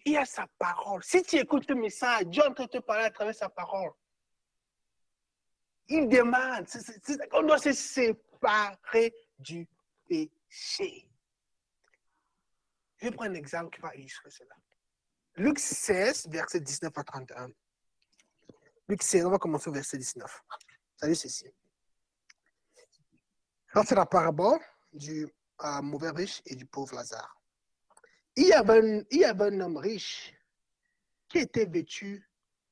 [0.05, 1.03] il y a sa parole.
[1.03, 3.91] Si tu écoutes le message, Dieu est te parler à travers sa parole.
[5.87, 6.65] Il demande,
[7.33, 9.67] on doit se séparer du
[10.11, 11.07] péché.
[12.97, 14.55] Je prendre un exemple qui va illustrer cela.
[15.35, 17.49] Luc 16, verset 19 à 31.
[18.89, 20.43] Luc 16, on va commencer au verset 19.
[20.97, 21.45] Salut ceci.
[23.73, 24.59] c'est la parabole
[24.91, 25.27] du
[25.63, 27.41] euh, mauvais riche et du pauvre Lazare.
[28.35, 30.33] Il y, avait un, il y avait un homme riche
[31.29, 32.29] qui était vêtu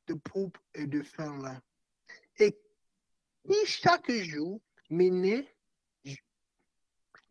[0.07, 1.61] de pourpre et de fin lin
[2.37, 5.47] et qui chaque jour menait,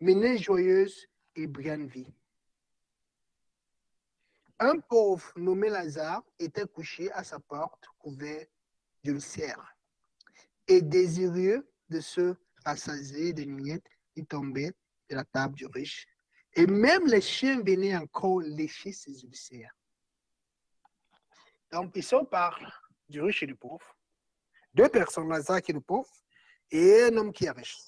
[0.00, 2.12] menait joyeuse et brillante vie.
[4.61, 8.46] Un pauvre nommé Lazare était couché à sa porte, couvert
[9.04, 9.76] d'une serre,
[10.66, 12.34] et désireux de se
[12.64, 14.72] rassasier des miettes qui tombaient
[15.08, 16.06] de la table du riche.
[16.54, 19.74] Et même les chiens venaient encore lécher ses ulcères.
[21.70, 22.68] Donc, ici, on parle
[23.08, 23.96] du riche et du pauvre.
[24.74, 26.11] Deux personnes, Lazare qui est le pauvre,
[26.70, 27.88] et un homme qui est riche.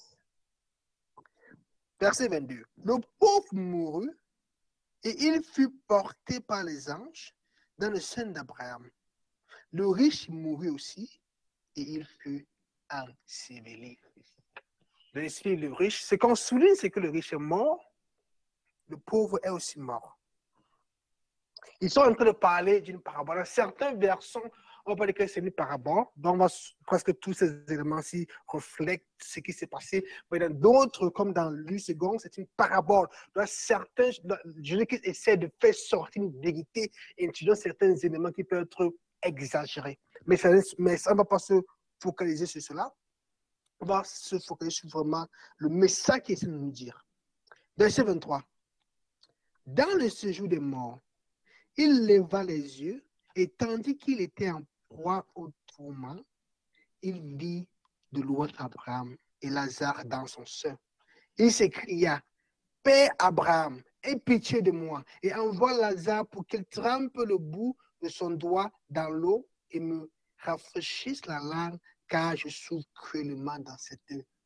[2.01, 2.65] Verset 22.
[2.83, 4.11] Le pauvre mourut
[5.03, 7.35] et il fut porté par les anges
[7.77, 8.89] dans le sein d'Abraham.
[9.71, 11.21] Le riche mourut aussi
[11.75, 12.47] et il fut
[12.89, 13.99] enseveli.
[15.13, 17.93] Ici, le riche, ce qu'on souligne, c'est que le riche est mort,
[18.87, 20.17] le pauvre est aussi mort.
[21.81, 23.45] Ils sont en train de parler d'une parabole.
[23.45, 24.41] Certains versants
[24.85, 26.05] on va dire que c'est une parabole.
[26.15, 26.41] Donc,
[26.85, 30.05] presque tous ces éléments-ci reflètent ce qui s'est passé.
[30.31, 33.07] Mais dans d'autres, comme dans l'U-Second, c'est une parabole.
[33.35, 38.63] Dans certains, qu'ils essaient de faire sortir une vérité et introduire certains éléments qui peuvent
[38.63, 39.99] être exagérés.
[40.25, 41.61] Mais ça, mais ne va pas se
[42.01, 42.93] focaliser sur cela.
[43.79, 47.05] On va se focaliser sur vraiment le message qu'il essaie de nous dire.
[47.77, 48.43] Verset 23.
[49.65, 50.99] Dans le séjour des morts,
[51.77, 53.03] il leva les yeux
[53.35, 54.61] et tandis qu'il était en
[55.35, 56.19] au tourment,
[57.01, 57.67] il vit
[58.11, 60.77] de loin Abraham et Lazare dans son sein.
[61.37, 62.21] Il s'écria,
[62.83, 68.09] Père Abraham, aie pitié de moi et envoie Lazare pour qu'il trempe le bout de
[68.09, 71.77] son doigt dans l'eau et me rafraîchisse la langue,
[72.07, 74.01] car je souffre cruellement dans cette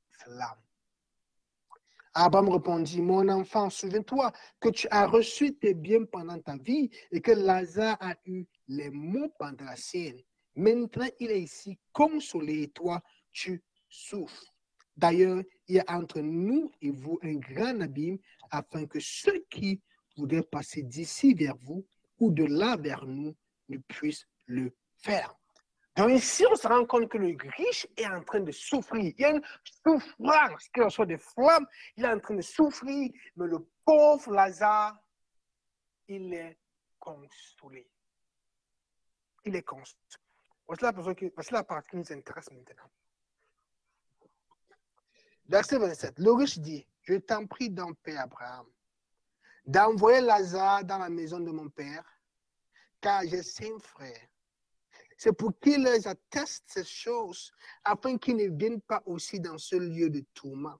[0.10, 0.62] flamme.
[2.14, 4.32] Abraham répondit, mon enfant, souviens-toi
[4.62, 8.90] que tu as reçu tes biens pendant ta vie et que Lazare a eu les
[8.90, 10.22] mots pendant la sienne.
[10.56, 14.54] Maintenant, il est ici consolé toi, tu souffres.
[14.96, 18.18] D'ailleurs, il y a entre nous et vous un grand abîme
[18.50, 19.82] afin que ceux qui
[20.16, 21.86] voudraient passer d'ici vers vous
[22.20, 23.36] ou de là vers nous
[23.68, 25.36] ne puissent le faire.
[25.96, 29.14] Donc ici, on se rend compte que le riche est en train de souffrir.
[29.18, 29.42] Il y a une
[29.86, 31.66] souffrance, qu'il soit des flammes,
[31.96, 34.98] il est en train de souffrir, mais le pauvre Lazare,
[36.08, 36.58] il est
[37.00, 37.90] consolé.
[39.46, 40.25] Il est consolé.
[40.68, 40.92] La,
[41.52, 42.90] la partie qui nous intéresse maintenant.
[45.48, 46.20] Verset 27.
[46.20, 48.66] Le riche dit, je t'en prie d'un père Abraham,
[49.66, 52.04] d'envoyer Lazare dans la maison de mon père,
[53.00, 54.28] car j'ai cinq frères
[55.18, 57.52] c'est pour qu'ils attestent ces choses,
[57.84, 60.78] afin qu'ils ne viennent pas aussi dans ce lieu de tourment.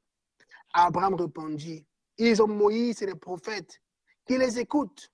[0.74, 1.86] Abraham répondit,
[2.18, 3.82] ils ont Moïse et les prophètes,
[4.26, 5.12] qui les écoutent.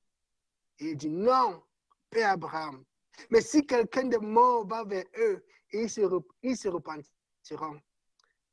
[0.79, 1.62] Et il dit, non,
[2.10, 2.84] Père Abraham,
[3.30, 6.02] mais si quelqu'un de mort va vers eux, ils se,
[6.43, 7.80] ils se repentiront.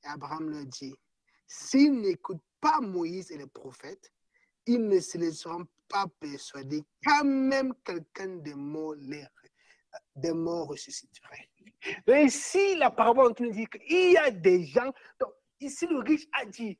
[0.04, 0.94] Abraham leur dit,
[1.46, 4.12] s'ils n'écoutent pas Moïse et les prophètes,
[4.66, 9.24] ils ne se laisseront pas persuader quand même quelqu'un de mort les
[10.14, 11.48] des morts ressusciteraient.
[12.06, 14.92] Mais ici, la parabole nous dit qu'il y a des gens.
[15.18, 16.78] Donc, ici, le riche a dit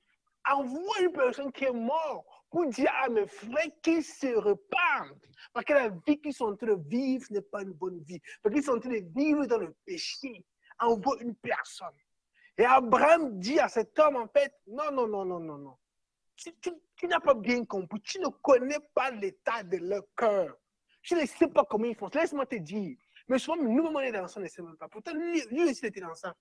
[0.51, 5.29] envoie une personne qui est morte pour dire à mes frères qu'ils se repentent.
[5.53, 8.21] Parce que la vie qu'ils sont en train de vivre n'est pas une bonne vie.
[8.43, 10.45] Parce qu'ils sont en train de vivre dans le péché.
[10.79, 11.89] Envoie une personne.
[12.57, 15.77] Et Abraham dit à cet homme, en fait, non, non, non, non, non, non.
[16.37, 16.53] Tu,
[16.97, 18.01] tu n'as pas bien compris.
[18.01, 20.57] Tu ne connais pas l'état de leur cœur.
[21.03, 22.11] Je ne sais pas comment ils font.
[22.13, 22.97] Laisse-moi te dire.
[23.29, 24.89] Mais souvent, nous, on est dans ça, on ne sait même pas.
[24.89, 26.35] Pourtant, lui, aussi, il était dans ça.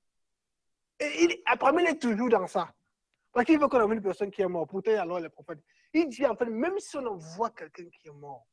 [1.00, 2.74] Et il, après, il est toujours dans ça.
[3.32, 4.70] Parce qu'il veut qu'on ait une personne qui est morte.
[4.70, 5.60] Pourtant, alors, les prophètes.
[5.94, 8.48] Il dit en fait, même si on voit quelqu'un qui est mort,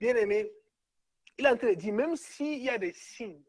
[0.00, 0.50] bien aimé,
[1.38, 3.44] il est en train de dire, même s'il y a des signes,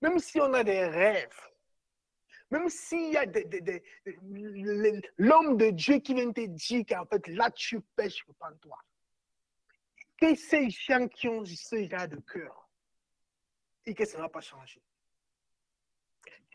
[0.00, 1.50] même si on a des rêves,
[2.50, 3.24] même s'il y a
[5.18, 8.78] l'homme de Dieu qui vient te dire qu'en fait, là, tu pêches, pas toi
[10.20, 12.68] Que ces gens qui ont ce genre de cœur,
[13.86, 14.82] et que ça ne va pas changer.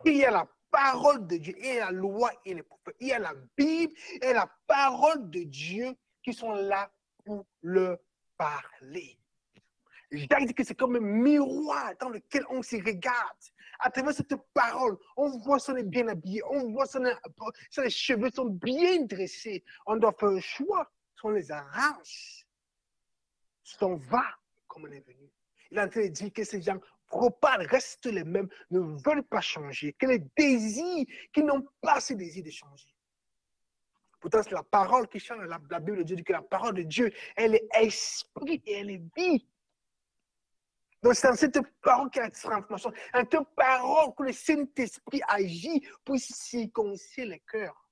[0.05, 3.13] Il y a la parole de Dieu, a la loi et les prophètes, il y
[3.13, 6.91] a la Bible et la parole de Dieu qui sont là
[7.26, 7.97] pour le
[8.38, 9.17] parler.
[10.11, 13.38] Jacques dit que c'est comme un miroir dans lequel on se regarde.
[13.80, 17.03] À travers cette parole, on voit son est bien habillé, on voit son,
[17.70, 19.63] ses cheveux sont bien dressés.
[19.86, 20.91] On doit faire un choix.
[21.15, 22.45] Si on les arrange,
[23.63, 24.24] si on va
[24.67, 25.30] comme on est venu.
[25.72, 26.80] Il est en train de dire que ces gens
[27.10, 32.14] propagent, restent les mêmes, ne veulent pas changer, que les désirs, qui n'ont pas ce
[32.14, 32.93] désir de changer.
[34.20, 35.45] Pourtant, c'est la parole qui change.
[35.47, 39.03] La, la Bible dit que la parole de Dieu, elle est esprit et elle est
[39.16, 39.47] vie.
[41.01, 42.91] Donc, c'est dans cette parole qu'il y a cette transformation.
[43.14, 47.89] Dans cette parole que le Saint-Esprit agit pour circoncire les cœurs.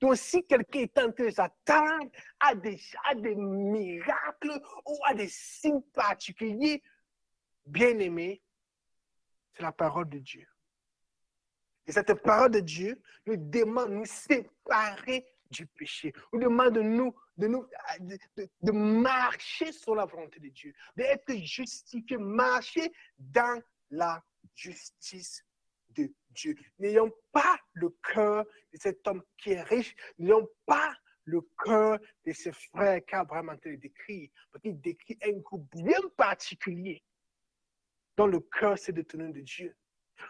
[0.00, 2.10] Donc, si quelqu'un est en train de s'attendre
[2.40, 6.82] à des, à des miracles ou à des signes particuliers,
[7.64, 8.42] bien aimé,
[9.54, 10.46] c'est la parole de Dieu.
[11.86, 16.12] Et cette parole de Dieu nous demande de nous séparer du péché.
[16.32, 17.66] Nous demande de nous, de, nous
[18.62, 24.22] de, marcher sur la volonté de Dieu, d'être justifié, marcher dans la
[24.54, 25.44] justice
[25.90, 26.56] de Dieu.
[26.78, 30.94] N'ayons pas le cœur de cet homme qui est riche, n'ayons pas
[31.24, 37.02] le cœur de ce frère vraiment décrit, parce qu'il décrit un groupe bien particulier
[38.16, 39.76] dont le cœur s'est détourné de Dieu,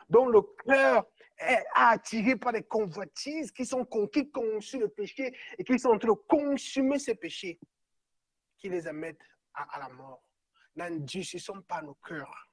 [0.09, 1.07] dont le cœur
[1.39, 5.99] est attiré par des convoitises qui sont conquis, conçus le péché et qui sont en
[5.99, 7.59] train de consumer ces péchés,
[8.59, 9.17] qui les amènent
[9.55, 10.23] à, la mort.
[11.39, 12.49] sont pas nos cœurs.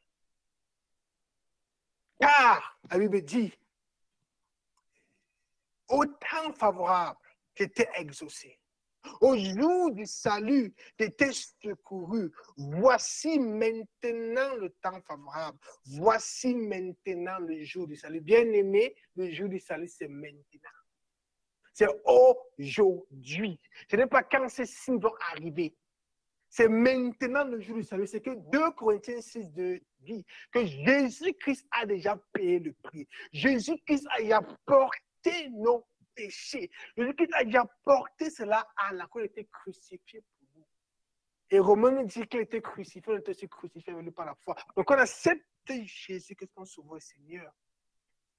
[2.19, 3.53] Car, la Bible dit,
[5.87, 7.19] au temps favorable,
[7.55, 8.58] j'étais exaucé.
[9.21, 12.31] Au jour du salut, t'étais secouru.
[12.57, 15.57] Voici maintenant le temps favorable.
[15.85, 18.21] Voici maintenant le jour du salut.
[18.21, 20.69] Bien aimé, le jour du salut, c'est maintenant.
[21.73, 23.59] C'est aujourd'hui.
[23.89, 25.75] Ce n'est pas quand ces signes vont arriver.
[26.49, 28.07] C'est maintenant le jour du salut.
[28.07, 33.07] C'est que 2 Corinthiens 6 de dit que Jésus-Christ a déjà payé le prix.
[33.31, 35.85] Jésus-Christ a déjà porté nos
[36.19, 36.69] péché.
[36.97, 40.65] Jésus-Christ a déjà porté cela à la croix, il était crucifié pour nous.
[41.49, 44.55] Et Romain nous dit qu'il était crucifié, il était aussi crucifié avec par la foi.
[44.75, 47.53] Donc on accepte Jésus que son sauveur Seigneur.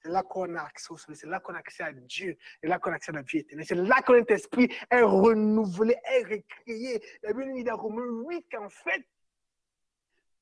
[0.03, 2.69] C'est là qu'on a accès au soleil, c'est là qu'on a accès à Dieu, c'est
[2.69, 3.67] là qu'on a accès à la vie éternelle.
[3.67, 7.03] C'est là que notre esprit est renouvelé, est recréé.
[7.23, 9.07] La Bible dit dans Romains 8 qu'en fait,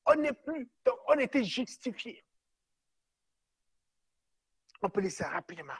[0.05, 0.69] on n'est plus,
[1.07, 2.23] on était justifié.
[4.81, 5.73] On peut laisser rapidement.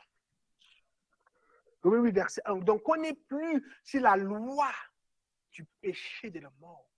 [1.84, 2.58] Oui, verset 1.
[2.58, 4.72] Donc, on n'est plus sur la loi
[5.52, 6.90] du péché de la mort.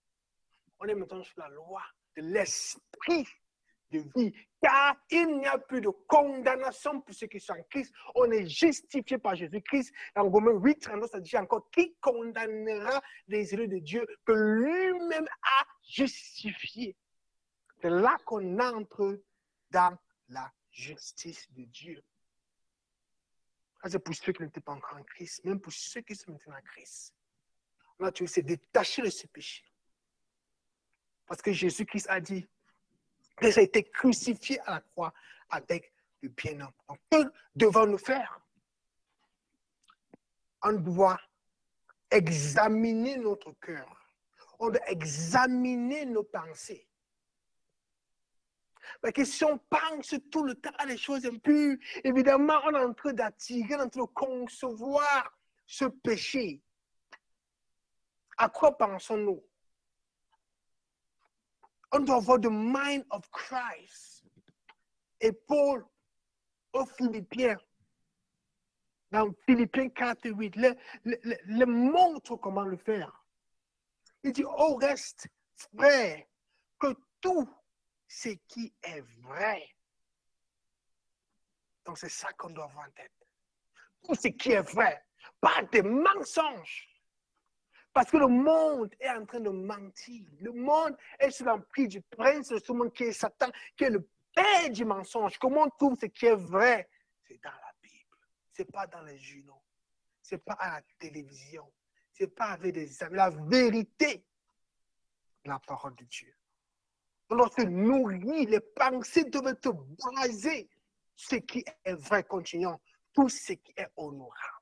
[0.79, 1.83] On est maintenant sur la loi
[2.15, 3.27] de l'esprit
[3.91, 4.33] de vie.
[4.61, 7.93] Car il n'y a plus de condamnation pour ceux qui sont en Christ.
[8.15, 9.93] On est justifié par Jésus-Christ.
[10.15, 15.27] Dans Romains 8, 32, ça dit encore qui condamnera les élus de Dieu que lui-même
[15.43, 16.95] a justifié?
[17.81, 19.21] C'est là qu'on entre
[19.71, 19.97] dans
[20.29, 22.03] la justice de Dieu
[23.89, 26.57] c'est pour ceux qui n'étaient pas encore en Christ, même pour ceux qui sont maintenant
[26.57, 27.13] en Christ.
[27.99, 29.63] Là, tu veux détacher de ce péché.
[31.25, 32.47] Parce que Jésus-Christ a dit
[33.39, 35.13] qu'il a été crucifié à la croix
[35.49, 36.73] avec le bien-être.
[36.87, 38.39] Donc, que devons-nous faire?
[40.63, 41.19] On doit
[42.09, 44.05] examiner notre cœur.
[44.59, 46.87] On doit examiner nos pensées.
[49.01, 52.83] Parce que si on pense tout le temps à des choses impures, évidemment, on est
[52.83, 56.61] en train d'attirer, on est en train de concevoir ce péché.
[58.37, 59.43] À quoi pensons-nous?
[61.91, 64.23] On doit avoir le mind of Christ.
[65.19, 65.85] Et Paul,
[66.73, 67.57] aux Philippiens,
[69.11, 73.25] dans Philippiens 4 et 8, le, le, montre comment le faire.
[74.23, 76.23] Il dit, au reste, frère,
[76.79, 77.47] que tout
[78.11, 79.65] ce qui est vrai.
[81.85, 83.13] Donc c'est ça qu'on doit avoir en tête.
[84.03, 85.05] Tout ce qui est vrai,
[85.39, 86.89] pas des mensonges.
[87.93, 90.25] Parce que le monde est en train de mentir.
[90.39, 93.89] Le monde est sous l'emprise du prince de ce monde qui est Satan, qui est
[93.89, 95.37] le père du mensonge.
[95.37, 96.89] Comment on trouve ce qui est vrai?
[97.25, 98.17] C'est dans la Bible.
[98.51, 99.61] Ce n'est pas dans les journaux.
[100.21, 101.71] Ce n'est pas à la télévision.
[102.11, 103.15] c'est pas avec des amis.
[103.15, 104.25] La vérité,
[105.45, 106.35] la parole de Dieu.
[107.31, 110.69] Se nourrir, les pensées doivent te baser
[111.15, 112.79] ce qui est vrai, continuons,
[113.13, 114.61] tout ce qui est honorable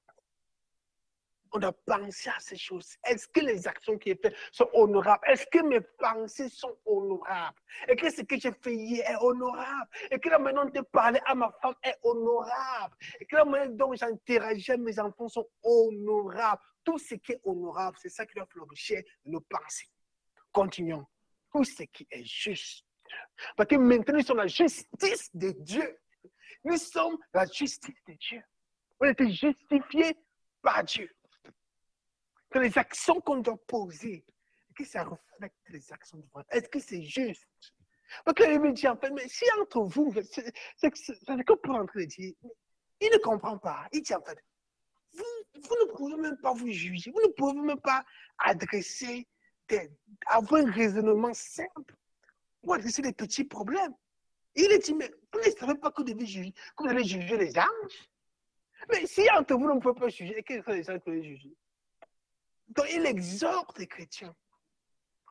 [1.51, 2.95] on doit penser à ces choses.
[3.05, 5.23] Est-ce que les actions qui sont faites sont honorables?
[5.27, 7.57] Est-ce que mes pensées sont honorables?
[7.87, 9.89] Et que ce que j'ai fait hier est honorable?
[10.11, 12.95] Et que la manière dont je parler à ma femme est honorable?
[13.19, 16.61] Et que la manière dont j'interagis avec mes enfants sont honorables?
[16.83, 19.89] Tout ce qui est honorable, c'est ça qui doit faire l'objet nos pensées.
[20.51, 21.05] Continuons.
[21.51, 22.85] Tout ce qui est juste.
[23.55, 25.99] Parce que maintenant, nous sommes la justice de Dieu.
[26.63, 28.41] Nous sommes la justice de Dieu.
[28.99, 30.15] On a été justifiés
[30.61, 31.09] par Dieu
[32.49, 34.25] que les actions qu'on doit poser,
[34.75, 36.47] que ça reflète les actions de votre.
[36.51, 37.47] Est-ce que c'est juste?
[38.25, 42.33] Parce que le dit en fait, mais si entre vous, c'est que pour entrer dire,
[42.99, 43.87] il ne comprend pas.
[43.91, 44.43] Il dit en fait,
[45.13, 45.23] vous,
[45.53, 48.03] vous ne pouvez même pas vous juger, vous ne pouvez même pas
[48.39, 49.27] adresser,
[50.25, 51.95] avoir un raisonnement simple
[52.61, 53.93] pour adresser des petits problèmes.
[54.55, 57.37] Il dit, mais vous ne savez pas que vous devez juger, que vous allez juger
[57.37, 58.09] les anges.
[58.89, 61.55] Mais si entre vous, ne pouvez pas juger, qu'est-ce que les anges peuvent juger?
[62.69, 64.35] Donc, il exhorte les chrétiens.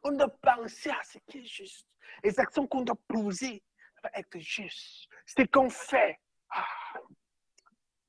[0.02, 1.86] On doit penser à ce qui est juste.
[2.22, 3.62] Les actions qu'on doit poser
[4.00, 5.08] doivent être justes.
[5.26, 6.18] Ce qu'on fait,
[6.50, 6.66] ah,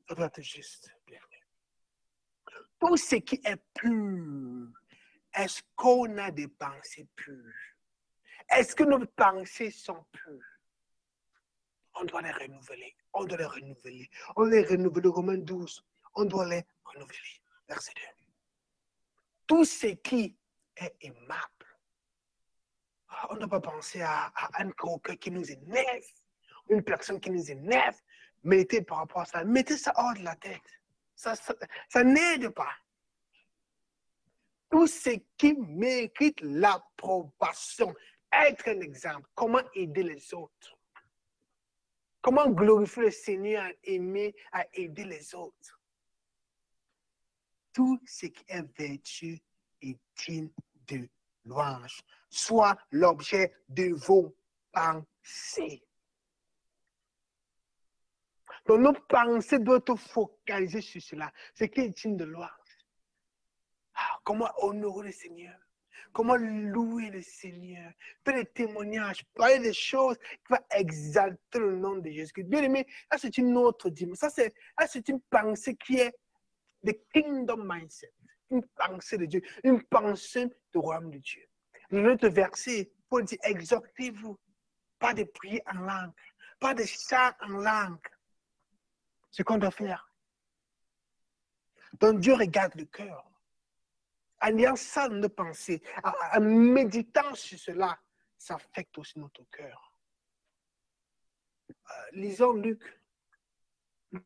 [0.08, 0.90] ça doit être juste.
[2.80, 4.70] Tout ce qui est pur,
[5.34, 7.54] est-ce qu'on a des pensées pures?
[8.50, 10.44] Est-ce que nos pensées sont pures?
[11.96, 12.96] On doit les renouveler.
[13.14, 14.10] On doit les renouveler.
[14.36, 15.08] On les renouvelle.
[15.08, 15.86] Romains 12.
[16.16, 17.42] On doit les renouveler.
[17.68, 18.20] Verset 2
[19.50, 20.38] tout ce qui
[20.78, 21.66] est aimable.
[23.32, 26.06] On ne doit pas penser à, un coquin qui nous énerve,
[26.70, 27.98] une personne qui nous énerve.
[28.44, 30.62] Mettez par rapport à ça, mettez ça hors de la tête.
[31.16, 31.34] Ça,
[32.04, 32.72] n'aide pas.
[34.70, 37.94] Tout ce qui mérite l'approbation,
[38.32, 40.78] être un exemple, comment aider les autres.
[42.22, 45.80] Comment glorifier le Seigneur à aimer, à aider les autres
[47.80, 49.40] tout ce qui est vertu
[49.82, 50.50] est digne
[50.88, 51.08] de
[51.46, 54.36] louange, soit l'objet de vos
[54.72, 55.82] pensées.
[58.66, 62.50] Donc nos pensées doivent être focalisées sur cela, ce qui est digne de louange.
[64.30, 65.58] Comment honorer le Seigneur?
[66.14, 67.92] Comment louer le Seigneur?
[68.24, 72.32] Faire des témoignages, parler des choses qui vont exalter le nom de Jésus.
[72.44, 72.86] Bien aimé,
[73.18, 74.30] c'est une autre dimension.
[74.30, 76.16] Ça c'est une pensée qui est
[76.86, 78.14] the kingdom mindset,
[78.52, 81.50] une pensée de Dieu, une pensée du royaume de Dieu.
[81.90, 84.38] Notre verset, pour dire exhortez-vous,
[85.00, 86.14] pas de prier en langue,
[86.60, 87.98] pas de chant en langue.
[89.32, 90.14] Ce qu'on doit faire.
[92.00, 93.29] Donc Dieu regarde le cœur.
[94.42, 95.82] En ayant ça dans nos pensées,
[96.34, 98.00] en, méditant sur cela,
[98.38, 99.94] ça affecte aussi notre cœur.
[101.70, 102.82] Euh, lisons Luc,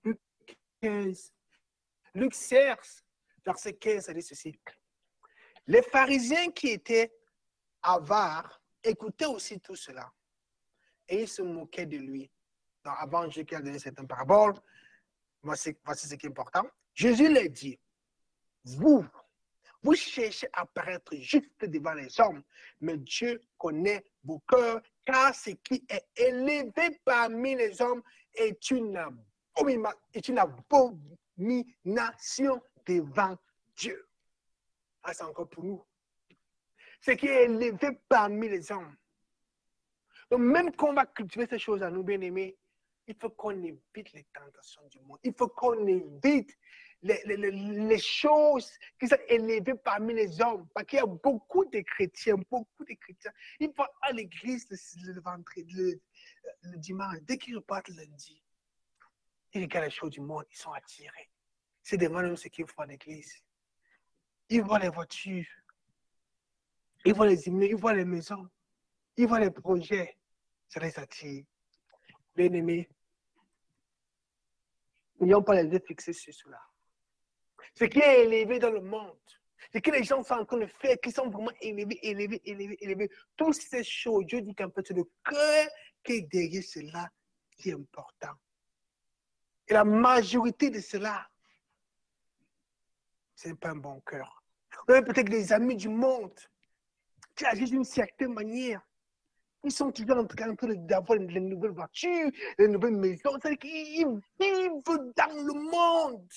[0.03, 0.19] Luc
[0.81, 1.33] 15,
[2.13, 3.03] Luc 16,
[3.45, 4.59] verset 15, ça dit ceci.
[5.65, 7.13] Les pharisiens qui étaient
[7.81, 10.11] avares écoutaient aussi tout cela.
[11.07, 12.29] Et ils se moquaient de lui.
[12.83, 14.53] Donc, avant Jésus a donné cette parabole,
[15.41, 16.65] voici, voici ce qui est important.
[16.93, 17.79] Jésus leur dit,
[18.63, 19.05] vous,
[19.83, 22.41] vous cherchez à paraître juste devant les hommes,
[22.79, 28.01] mais Dieu connaît vos cœurs, car ce qui est élevé parmi les hommes
[28.33, 28.99] est une,
[30.13, 30.39] est une
[31.83, 33.37] nation devant
[33.75, 34.07] Dieu.
[35.03, 35.83] Ah, c'est encore pour nous.
[37.01, 37.77] Ce qui est élevé
[38.07, 38.95] parmi les hommes.
[40.31, 42.57] Donc, même quand on va cultiver ces choses à nous, bien aimés,
[43.05, 45.19] il faut qu'on évite les tentations du monde.
[45.23, 46.57] Il faut qu'on évite
[47.03, 50.67] les, les, les, choses qui sont élevées parmi les hommes.
[50.73, 53.31] Parce qu'il y a beaucoup de chrétiens, beaucoup de chrétiens.
[53.59, 56.01] Ils vont à l'église le, le,
[56.61, 57.17] le, dimanche.
[57.23, 58.41] Dès qu'ils repartent lundi,
[59.53, 61.29] ils regardent les choses du monde, ils sont attirés.
[61.81, 63.35] C'est nous ce qu'ils font à l'église.
[64.49, 65.45] Ils voient les voitures,
[67.05, 68.47] ils voient les immeubles, ils voient les maisons,
[69.17, 70.17] ils voient les projets.
[70.69, 71.43] Ça les attire.
[72.35, 72.89] Bien aimés,
[75.19, 76.59] n'ayons pas les yeux fixés sur cela.
[77.75, 79.17] Ce qui est élevé dans le monde,
[79.73, 82.77] ce que les gens sont en train de faire, qui sont vraiment élevés, élevés, élevés,
[82.81, 83.09] élevés.
[83.35, 85.67] Toutes ces choses, Dieu dit qu'en fait, c'est le cœur
[86.03, 87.09] qui est derrière cela
[87.57, 88.33] qui est important.
[89.67, 91.27] Et la majorité de cela,
[93.35, 94.43] ce n'est pas un bon cœur.
[94.87, 96.37] Vous avez peut-être des amis du monde
[97.35, 98.81] qui agissent d'une certaine manière.
[99.63, 103.31] Ils sont toujours en train d'avoir les nouvelles voitures, les nouvelles maisons.
[103.41, 106.27] C'est-à-dire qu'ils vivent dans le monde.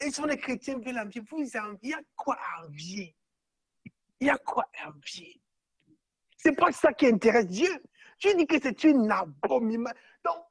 [0.00, 3.16] Et si les chrétiens veulent envier, vous enviez, il y a quoi à envier?
[4.20, 5.40] Il y a quoi à envier?
[6.36, 7.82] C'est pas ça qui intéresse Dieu.
[8.20, 9.98] Dieu dit que c'est une abomination.
[10.24, 10.44] Donc,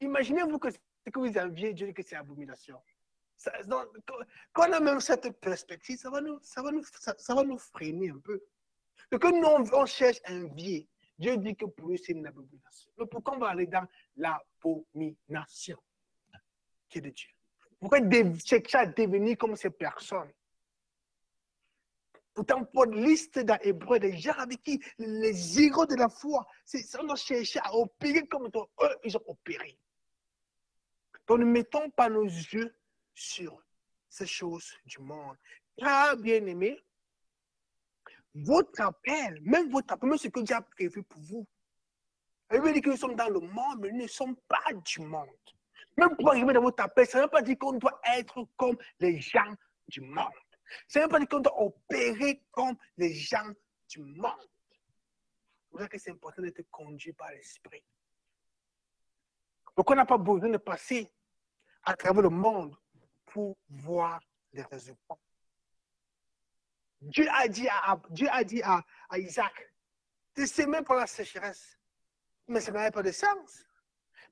[0.00, 0.78] imaginez-vous que ce
[1.12, 2.80] que vous enviez, Dieu dit que c'est abomination.
[4.52, 7.58] quand on a même cette perspective, ça va nous, ça va nous, ça, va nous
[7.58, 8.42] freiner un peu.
[9.12, 10.88] Donc, nous, on cherche un biais.
[11.18, 12.90] Dieu dit que pour eux, c'est une abomination.
[12.98, 13.86] Mais pourquoi on va aller dans
[14.16, 15.78] l'abomination
[16.88, 17.35] qui est de Dieu?
[17.78, 17.98] Pourquoi
[18.44, 20.32] chercher à devenir comme ces personnes
[22.34, 24.78] Pourtant, pour liste dans Hébreu des gens avec qui?
[24.98, 26.46] Les héros de la foi,
[26.98, 29.78] on doit chercher à opérer comme eux, ils ont opéré.
[31.26, 32.76] Donc, ne mettons pas nos yeux
[33.14, 33.62] sur
[34.08, 35.36] ces choses du monde.
[35.78, 36.78] Car, bien aimé,
[38.34, 41.46] votre appel, même votre appel, même ce que Dieu a prévu pour vous,
[42.52, 45.00] il veut dire que nous sommes dans le monde, mais nous ne sommes pas du
[45.00, 45.26] monde.
[45.96, 48.76] Même pour arriver dans votre appel, ça ne veut pas dire qu'on doit être comme
[49.00, 49.54] les gens
[49.88, 50.26] du monde.
[50.88, 53.50] Ça ne veut pas dire qu'on doit opérer comme les gens
[53.88, 54.50] du monde.
[55.62, 57.82] C'est pour ça que c'est important d'être conduit par l'Esprit.
[59.76, 61.10] Donc, on n'a pas besoin de passer
[61.82, 62.76] à travers le monde
[63.26, 64.20] pour voir
[64.52, 65.18] les résultats.
[67.00, 68.82] Dieu a dit à, Dieu a dit à,
[70.34, 71.78] s'aimer pour la sécheresse.
[72.48, 73.64] Mais ça n'avait pas de sens.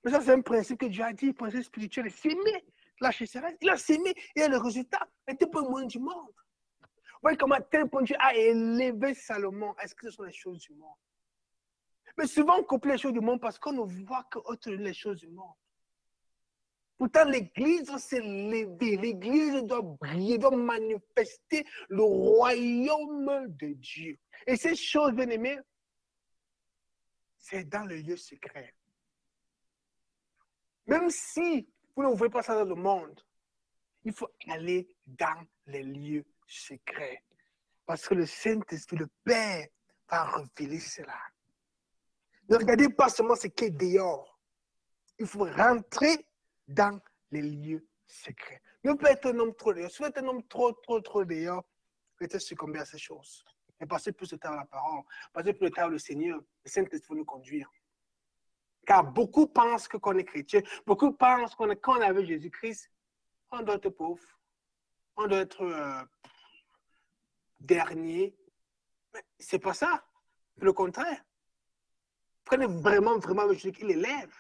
[0.04, 2.64] Mais ça, c'est un principe que Dieu a dit, principe spirituel, s'aimer
[3.00, 3.56] la sécheresse.
[3.60, 6.34] Il a s'aimé et le résultat était le moins du monde.
[6.80, 9.74] Vous voyez comment tel point Dieu a élevé Salomon.
[9.82, 10.96] Est-ce que ce sont les choses du monde?
[12.18, 15.20] Mais souvent, on coupe les choses du monde parce qu'on ne voit que les choses
[15.20, 15.54] du monde.
[16.96, 24.18] Pourtant, l'Église doit s'élever, l'Église doit briller, doit manifester le royaume de Dieu.
[24.46, 25.58] Et ces choses, bien aimés,
[27.38, 28.74] c'est dans le lieu secret.
[30.86, 33.20] Même si vous ne voyez pas ça dans le monde,
[34.04, 37.22] il faut aller dans les lieux secrets.
[37.86, 39.66] Parce que le Saint-Esprit, le Père,
[40.08, 41.18] va révéler cela.
[42.48, 44.38] Ne regardez pas seulement ce qui est dehors.
[45.18, 46.26] Il faut rentrer
[46.68, 48.60] dans les lieux secrets.
[48.82, 49.90] Ne peut être un homme trop dehors.
[49.90, 51.64] Si vous êtes un homme trop, trop, trop dehors,
[52.18, 53.44] peut-être succomber à ces choses.
[53.80, 56.70] Et passer plus de temps à la parole, passer plus de temps au Seigneur, le
[56.70, 57.70] Saint-Esprit nous conduire.
[58.84, 62.90] Car beaucoup pensent qu'on est chrétien, beaucoup pensent qu'on est, quand on est avec Jésus-Christ,
[63.50, 64.22] on doit être pauvre,
[65.16, 66.02] on doit être euh,
[67.60, 68.36] dernier.
[69.12, 70.04] Mais c'est pas ça.
[70.56, 71.24] C'est le contraire.
[72.44, 74.34] Prenez vraiment, vraiment Jésus qui l'élève.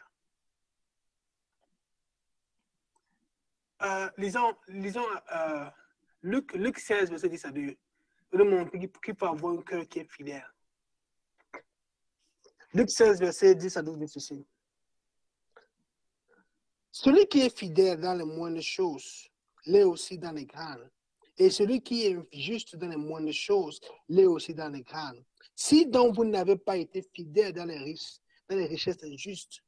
[3.82, 5.70] Euh, lisons, lisons euh,
[6.22, 7.76] Luc, Luc 16, verset 10 à 2.
[8.32, 10.53] Le montrer qu'il peut avoir un cœur qui est fidèle.
[12.74, 14.44] Luc 16, verset 10 à 12 dit ceci.
[16.90, 19.28] Celui qui est fidèle dans les moindres choses,
[19.64, 20.90] l'est aussi dans les grandes.
[21.38, 25.24] Et celui qui est juste dans les moindres choses, l'est aussi dans les grandes.
[25.54, 29.62] Si donc vous n'avez pas été fidèle dans les, richesses, injustes,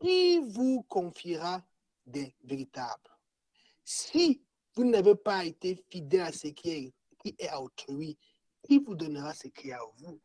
[0.00, 1.62] qui vous confiera
[2.06, 3.10] des véritables?
[3.84, 4.42] Si
[4.74, 8.16] vous n'avez pas été fidèle à ce qui est, qui est à autrui,
[8.62, 10.18] qui vous donnera ce qui est à vous?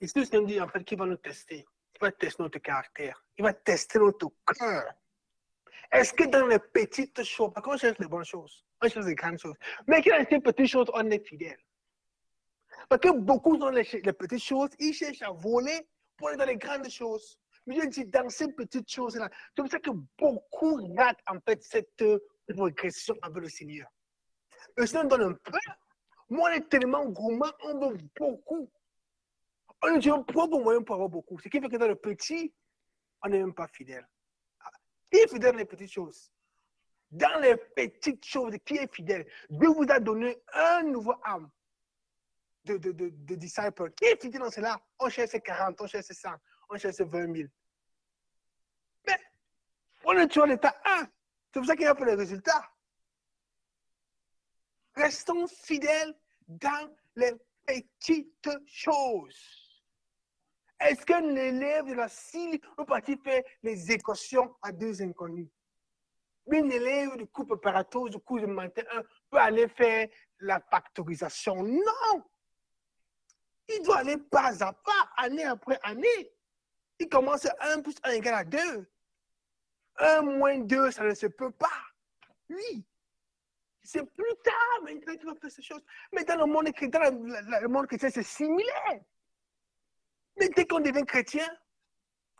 [0.00, 1.66] Et c'est ce dit en fait qui va nous tester.
[1.96, 3.24] Il va tester notre caractère.
[3.36, 4.84] Il va tester notre cœur.
[5.90, 9.14] Est-ce que dans les petites choses, parce qu'on cherche les bonnes choses, on cherche les
[9.14, 11.58] grandes choses, mais que dans les petites choses, on est fidèle.
[12.88, 16.56] Parce que beaucoup dans les, petites choses, ils cherchent à voler pour aller dans les
[16.56, 17.38] grandes choses.
[17.66, 19.28] Mais Dieu dit dans ces petites choses-là.
[19.54, 22.04] C'est pour ça que beaucoup ratent en fait cette
[22.48, 23.88] progression avec le Seigneur.
[24.76, 25.58] Le Seigneur donne un peu.
[26.30, 28.70] Moi, on est tellement gourmand, on veut beaucoup.
[29.82, 31.38] On a un propre moyen pour avoir beaucoup.
[31.38, 32.52] Ce qui fait que dans le petit,
[33.22, 34.06] on n'est même pas fidèle.
[35.10, 36.30] Qui est fidèle dans les petites choses?
[37.10, 39.26] Dans les petites choses, qui est fidèle?
[39.48, 41.50] Dieu vous a donné un nouveau âme
[42.64, 43.92] de, de, disciples.
[43.92, 44.80] Qui est fidèle dans cela?
[44.98, 46.28] On cherche 40, on cherche 100,
[46.70, 47.48] on cherche 20 000.
[50.04, 51.06] On est toujours à l'état 1.
[51.52, 52.70] C'est pour ça qu'il y a pas les résultats.
[54.94, 56.14] Restons fidèles
[56.46, 57.34] dans les
[57.66, 59.67] petites choses.
[60.80, 65.48] Est-ce qu'un élève de la CIL peut partir faire les équations à deux inconnus?
[66.50, 70.08] Un élève du cours préparatoire, du cours de matin 1 peut aller faire
[70.40, 71.62] la factorisation.
[71.62, 72.24] Non!
[73.68, 76.32] Il doit aller pas à pas, année après année.
[76.98, 78.90] Il commence à 1 plus 1 égale à 2.
[79.98, 81.66] 1 moins 2, ça ne se peut pas.
[82.48, 82.86] Oui.
[83.82, 85.84] C'est plus tard maintenant qu'il va faire ces choses.
[86.12, 86.72] Mais dans le monde
[87.86, 89.00] chrétien, c'est similaire.
[90.38, 91.46] Mais dès qu'on devient chrétien,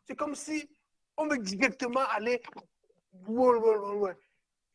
[0.07, 0.68] c'est comme si
[1.16, 2.40] on veut directement aller.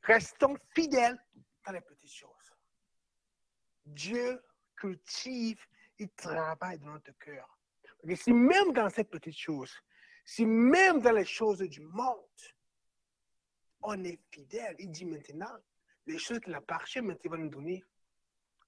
[0.01, 1.17] Restons fidèles
[1.65, 2.53] dans les petites choses.
[3.85, 4.41] Dieu
[4.75, 5.59] cultive,
[5.97, 7.57] il travaille dans notre cœur.
[8.07, 9.73] Et si même dans ces petites choses,
[10.25, 12.19] si même dans les choses du monde,
[13.81, 15.55] on est fidèle, il dit maintenant,
[16.05, 17.83] les choses qu'il a parchées, maintenant il va nous donner.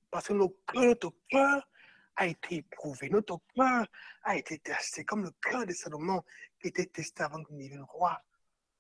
[0.10, 1.68] Parce que notre cœur
[2.16, 3.86] a été éprouvé, notre cœur
[4.24, 6.24] a été testé, comme le cœur de Salomon
[6.62, 8.22] qui était testé avant qu'il devienne roi.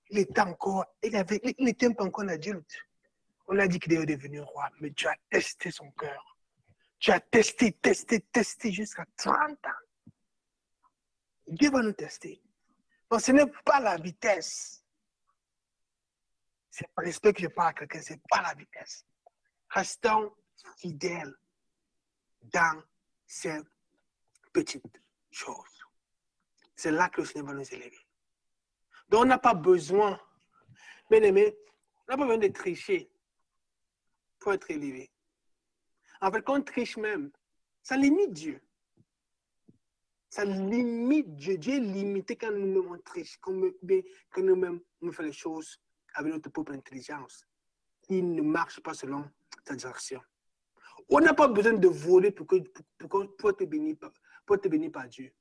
[0.09, 2.77] Il était encore, il avait, il n'était pas encore un adulte.
[3.47, 6.37] On a dit qu'il devait devenir roi, mais Dieu a testé son cœur.
[6.99, 10.11] Tu as testé, testé, testé jusqu'à 30 ans.
[11.47, 12.41] Dieu va nous tester.
[13.19, 14.83] Ce n'est pas la vitesse.
[16.69, 19.05] C'est pas l'esprit que je parle à quelqu'un, ce n'est pas la vitesse.
[19.69, 20.35] Restons
[20.77, 21.33] fidèles
[22.41, 22.83] dans
[23.25, 23.59] ces
[24.53, 25.01] petites
[25.31, 25.85] choses.
[26.75, 27.99] C'est là que le Seigneur va nous élever.
[29.09, 30.19] Donc, on n'a pas besoin,
[31.09, 31.55] bien aimé,
[32.07, 33.11] on n'a pas besoin de tricher
[34.39, 35.11] pour être élevé.
[36.21, 37.31] En fait, quand on triche même,
[37.81, 38.61] ça limite Dieu.
[40.29, 41.57] Ça limite Dieu.
[41.57, 43.53] Dieu est limité quand nous-mêmes on triche, quand
[44.37, 45.79] nous-mêmes on fait les choses
[46.13, 47.45] avec notre propre intelligence.
[48.09, 49.29] Il ne marche pas selon
[49.67, 50.21] sa direction.
[51.09, 52.55] On n'a pas besoin de voler pour, que,
[52.97, 54.11] pour, pour, être béni, pour
[54.91, 55.33] par Dieu.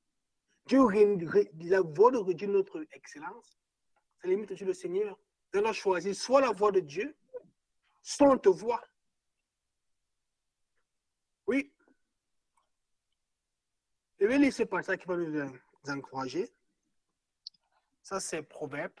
[0.67, 0.79] Dieu,
[1.61, 3.59] la voie de notre excellence,
[4.21, 5.19] ça limite Dieu le Seigneur.
[5.53, 7.15] On doit choisir soit la voie de Dieu,
[8.01, 8.83] soit on te voit.
[11.47, 11.73] Oui.
[14.19, 15.51] Je vais laisser par ça qui va nous
[15.87, 16.51] encourager.
[18.01, 18.99] Ça, c'est Proverbe.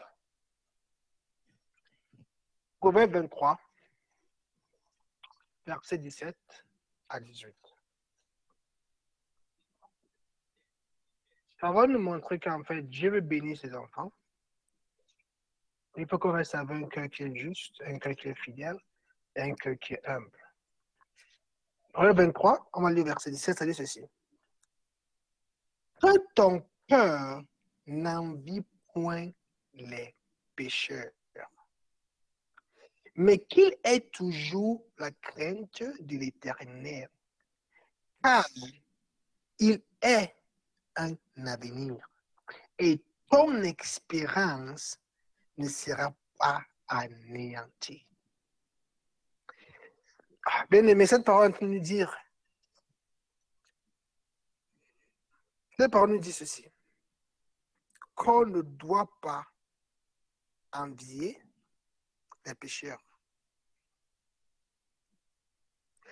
[2.79, 3.59] Proverbe 23,
[5.65, 6.35] verset 17
[7.09, 7.55] à 18.
[11.59, 14.11] Ça va nous montrer qu'en fait, Dieu veut bénir ses enfants.
[15.97, 18.77] Il faut qu'on reste avec un cœur qui est juste, un cœur qui est fidèle
[19.37, 20.31] un cœur qui est humble.
[21.93, 24.01] Proverbe 23, on va lire verset 17, ça dit ceci.
[26.01, 27.41] Que ton cœur
[27.87, 28.61] n'envie
[28.93, 29.29] point
[29.73, 30.15] les
[30.55, 31.11] pécheurs,
[33.15, 37.09] mais qu'il ait toujours la crainte de l'éternel,
[38.21, 38.45] car
[39.59, 40.35] il est
[40.97, 42.09] un avenir
[42.77, 44.99] et ton expérience
[45.57, 48.05] ne sera pas anéantie.
[50.45, 52.15] Ah, bien aimé, cette parole nous dire,
[55.77, 56.65] cette parole nous dit ceci,
[58.13, 59.45] qu'on ne doit pas
[60.71, 61.41] envier
[62.45, 63.04] les pécheurs.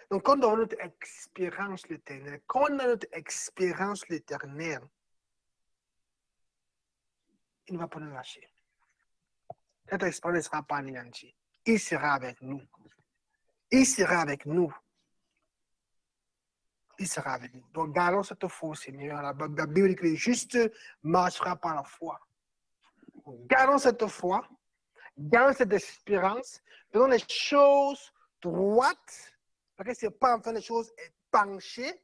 [0.09, 4.81] Donc, quand on a notre expérience l'éternel, quand on a notre expérience l'éternel,
[7.67, 8.49] il ne va pas nous lâcher.
[9.89, 11.35] Cette expérience ne sera pas anéantie.
[11.65, 12.61] Il sera avec nous.
[13.71, 14.73] Il sera avec nous.
[16.99, 17.65] Il sera avec nous.
[17.73, 19.21] Donc, gardons cette foi, Seigneur.
[19.21, 20.57] La Bible dit que juste
[21.01, 22.19] marchera par la foi.
[23.47, 24.47] Gardons cette foi.
[25.17, 26.61] Gardons cette espérance.
[26.91, 29.32] Faisons les choses droites.
[29.75, 30.91] Parce que ce n'est pas en faisant les choses
[31.31, 32.01] penchées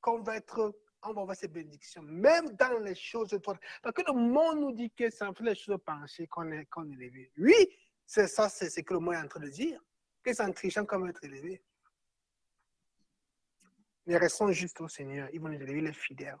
[0.00, 3.60] qu'on va être on va avoir ces bénédictions, même dans les choses droites.
[3.82, 6.66] Parce que le monde nous dit que c'est en faisant les choses penchées qu'on est,
[6.66, 7.32] qu'on est élevé.
[7.38, 7.54] Oui,
[8.06, 9.80] c'est ça, c'est ce que le monde est en train de dire
[10.22, 11.62] que c'est en trichant qu'on va être élevé.
[14.06, 15.28] Mais restons juste au Seigneur.
[15.32, 16.36] Il va élever, il est fidèle.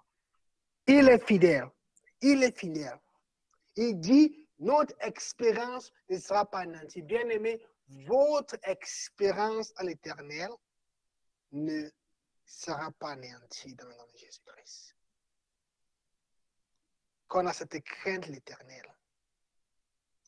[0.86, 1.70] Il est fidèle.
[2.20, 2.98] Il est fidèle.
[3.76, 7.02] Il dit, notre expérience ne sera pas nantie.
[7.02, 7.62] Bien aimé,
[8.06, 10.50] votre expérience à l'éternel
[11.52, 11.90] ne
[12.44, 14.96] sera pas anéantie dans le nom de Jésus-Christ.
[17.28, 18.84] Qu'on a cette crainte de l'éternel,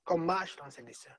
[0.04, 1.16] qu'on marche dans ses desseins.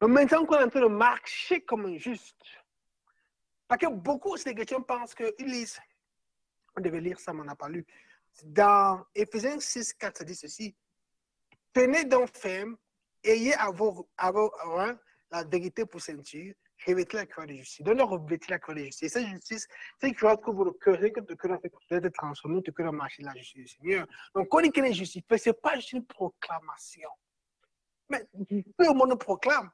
[0.00, 2.44] Donc maintenant qu'on est en train de marcher comme un juste,
[3.68, 5.80] parce que beaucoup de chrétiens pensent qu'ils lisent,
[6.76, 7.86] on devait lire ça, mais on n'a pas lu.
[8.44, 10.76] Dans Ephésiens 6, 4, ça dit ceci.
[11.72, 12.76] Tenez donc ferme,
[13.22, 14.98] ayez à vos, à vos hein,
[15.30, 16.54] la vérité pour ceinture,
[16.86, 17.82] justice.
[17.82, 19.02] Donnez revêtez la croix de justice.
[19.02, 19.68] Et cette justice,
[20.00, 23.22] c'est que que vous le cœur, que le cœur peut être transformé, que le marcher
[23.22, 24.06] la justice du Seigneur.
[24.34, 27.10] Donc, quand on est justifié, ce n'est pas juste une proclamation.
[28.08, 28.46] Mais tout
[28.78, 29.70] le monde proclame.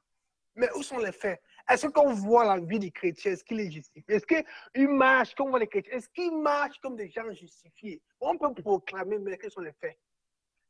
[0.55, 1.39] Mais où sont les faits?
[1.69, 3.33] Est-ce qu'on voit la vie des chrétiens?
[3.33, 4.15] Est-ce qu'il est justifié?
[4.15, 5.93] Est-ce qu'il marche comme les chrétiens?
[5.93, 8.01] Est-ce qu'ils marchent comme des gens justifiés?
[8.19, 9.99] On peut proclamer, mais quels sont les faits?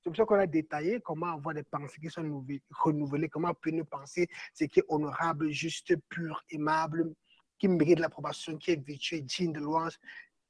[0.08, 2.22] C'est pour ça qu'on a détaillé comment avoir des pensées qui sont
[2.70, 7.14] renouvelées, comment peut nous penser ce qui est honorable, juste, pur, aimable,
[7.60, 9.99] qui mérite l'approbation, qui est virtueux, digne de louange.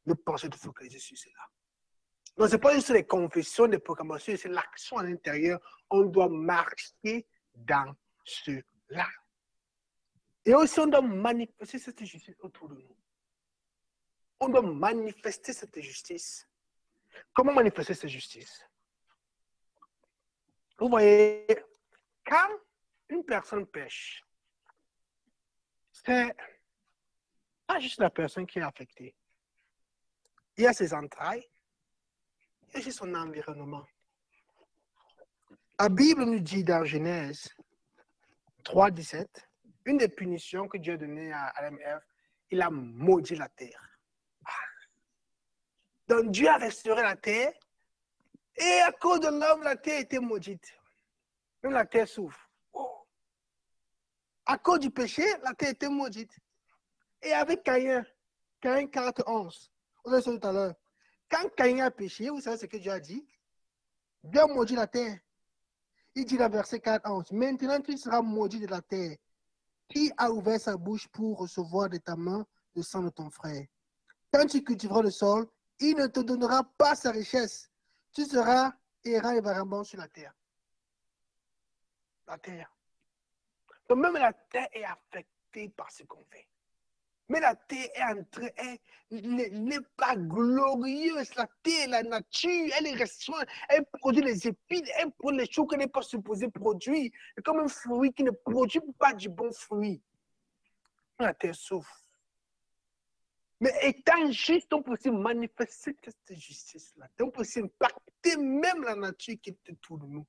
[0.05, 1.49] de penser de focaliser sur cela.
[2.38, 5.60] Donc, ce n'est pas juste les confessions, les proclamations, c'est l'action à l'intérieur.
[5.89, 9.08] On doit marcher dans cela.
[10.45, 12.97] Et aussi, on doit manifester cette justice autour de nous.
[14.39, 16.47] On doit manifester cette justice.
[17.34, 18.66] Comment manifester cette justice?
[20.80, 21.47] Vous voyez,
[22.25, 22.49] quand
[23.09, 24.23] une personne pêche,
[25.91, 26.36] c'est
[27.65, 29.15] pas juste la personne qui est affectée.
[30.57, 31.47] Il y a ses entrailles,
[32.67, 33.86] il y a aussi son environnement.
[35.80, 37.49] La Bible nous dit dans Genèse
[38.63, 39.47] 3, 17,
[39.86, 41.78] une des punitions que Dieu a données à Adam
[42.49, 43.99] il a maudit la terre.
[44.45, 44.51] Ah.
[46.07, 47.53] Donc Dieu a restauré la terre
[48.58, 50.74] et à cause de l'homme, la terre était maudite.
[51.64, 52.49] Même la terre souffre.
[54.45, 56.32] À cause du péché, la terre était maudite.
[57.22, 58.05] Et avec Caïn,
[58.62, 59.72] Caïn 4, 11,
[60.05, 60.76] on l'a dit tout à l'heure.
[61.30, 63.28] Quand Caïn a péché, vous savez ce que Dieu a dit?
[64.24, 65.20] Dieu maudit la terre.
[66.16, 69.18] Il dit dans verset 4, 11, Maintenant tu seras maudit de la terre.
[69.89, 72.45] Qui a ouvert sa bouche pour recevoir de ta main
[72.76, 73.66] le sang de ton frère?
[74.34, 75.47] Quand tu cultiveras le sol,
[75.80, 77.70] il ne te donnera pas sa richesse.
[78.18, 78.74] Tu seras
[79.05, 80.34] errant et vagabond sur la terre.
[82.28, 82.76] La terre.
[83.88, 86.47] Donc même la terre est affectée par ce qu'on fait.
[87.30, 91.36] Mais la terre est entrée, elle n'est pas glorieuse.
[91.36, 93.47] La terre, la nature, elle est restreinte.
[93.70, 97.11] Elle produit les épines, elle produit les choses qu'elle n'est pas supposée produire.
[97.36, 100.01] C'est comme un fruit qui ne produit pas du bon fruit.
[101.20, 102.07] La terre souffre.
[103.60, 107.08] Mais étant juste, on peut aussi manifester cette justice-là.
[107.22, 110.26] On peut aussi impacter même la nature qui est autour de nous.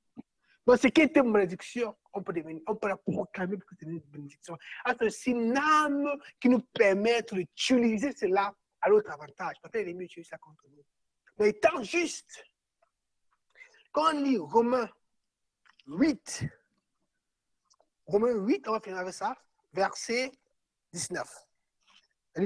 [0.67, 4.57] Donc, ce qui était une bénédiction, on peut, la proclamer que c'est une bénédiction.
[5.09, 6.11] C'est une âme
[6.41, 9.57] qui nous permet d'utiliser cela à notre avantage.
[9.63, 10.85] Peut-être l'ennemi utilise ça contre nous.
[11.39, 12.45] Mais étant juste,
[13.93, 14.91] quand on lit Romains
[15.87, 16.45] 8,
[18.07, 19.37] Romains 8, on va finir avec ça,
[19.73, 20.33] verset
[20.93, 21.48] 19.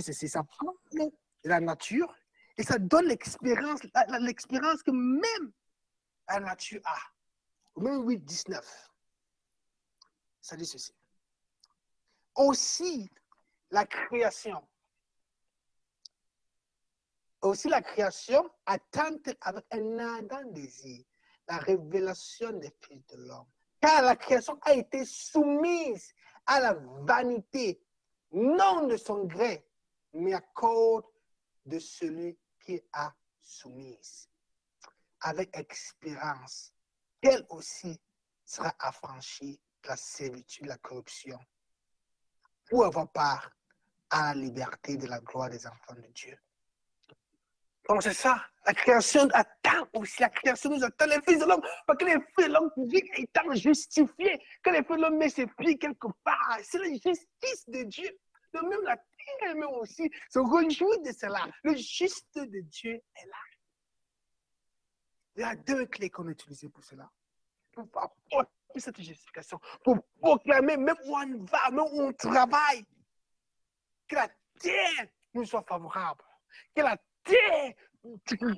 [0.00, 0.42] C'est ça
[0.92, 1.10] de
[1.44, 2.14] la nature
[2.56, 3.80] et ça donne l'expérience,
[4.20, 5.52] l'expérience que même
[6.28, 6.98] la nature a.
[7.74, 8.90] Romains 8, 19.
[10.40, 10.94] Ça dit ceci.
[12.34, 13.10] Aussi,
[13.70, 14.66] la création.
[17.40, 21.04] Aussi, la création attend avec un ardent désir
[21.48, 23.46] la révélation des fils de l'homme.
[23.80, 26.14] Car la création a été soumise
[26.46, 27.82] à la vanité,
[28.30, 29.66] non de son gré,
[30.12, 31.04] mais à cause
[31.64, 34.28] de celui qui a soumise,
[35.20, 36.72] avec expérience
[37.22, 38.00] elle aussi
[38.44, 41.38] sera affranchie de la servitude, de la corruption,
[42.68, 43.50] pour avoir part
[44.10, 46.36] à la liberté de la gloire des enfants de Dieu.
[47.88, 51.62] Donc c'est ça, la création attend aussi, la création nous attend, les fils de l'homme,
[51.86, 55.34] parce que les fils de l'homme vivent étant justifiés, que les fils de l'homme mettent
[55.34, 58.10] ses pieds quelque part, c'est la justice de Dieu.
[58.52, 61.46] Donc même la terre elle-même aussi se réjouit de cela.
[61.62, 63.36] Le juste de Dieu est là.
[65.36, 67.10] Il y a deux clés qu'on a utilisées pour cela.
[67.72, 72.84] Pour apporter cette justification, pour proclamer, même où on va, même où on travaille,
[74.08, 74.28] que la
[74.60, 76.22] terre nous soit favorable,
[76.74, 77.74] que la terre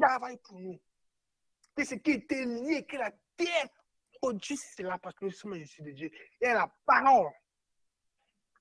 [0.00, 0.80] travaille pour nous,
[1.76, 3.68] que ce qui était lié, que la terre
[4.20, 6.10] produise cela parce que nous sommes ici de Dieu.
[6.40, 7.32] Et la parole,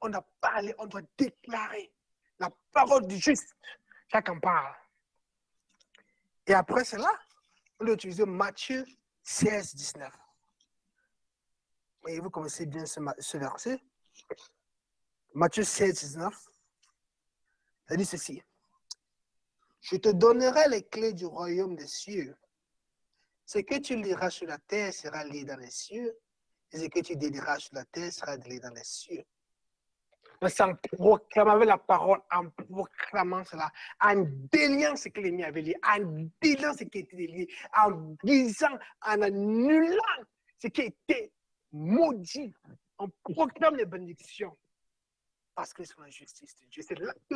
[0.01, 1.92] on a parlé, on doit déclarer
[2.43, 3.55] la parole du juste.
[4.11, 4.75] Chacun parle.
[6.45, 7.09] Et après cela,
[7.79, 8.85] on doit utiliser Matthieu
[9.23, 10.13] 16, 19.
[12.07, 13.81] Et vous connaissez bien ce, verset?
[15.33, 16.33] Matthieu 16, 19.
[17.87, 18.43] Ça dit ceci.
[19.81, 22.35] Je te donnerai les clés du royaume des cieux.
[23.45, 26.17] Ce que tu liras sur la terre sera lié dans les cieux,
[26.71, 29.23] et ce que tu délieras sur la terre sera délié dans les cieux.
[30.49, 33.71] C'est en proclamant la parole, en proclamant cela,
[34.01, 38.77] en déliant ce que l'ennemi avait lié, en déliant ce qui était lié, en disant,
[39.05, 40.23] en annulant
[40.59, 41.31] ce qui était
[41.71, 42.53] maudit.
[42.97, 44.55] On proclame les bénédictions
[45.55, 46.83] parce que c'est la justice de Dieu.
[46.87, 47.35] C'est là que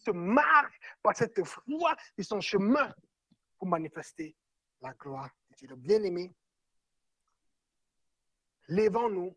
[0.00, 2.94] se marque par cette foi de son chemin
[3.58, 4.36] pour manifester
[4.80, 5.76] la gloire de Dieu.
[5.76, 6.32] Bien-aimé,
[8.68, 9.36] levons-nous,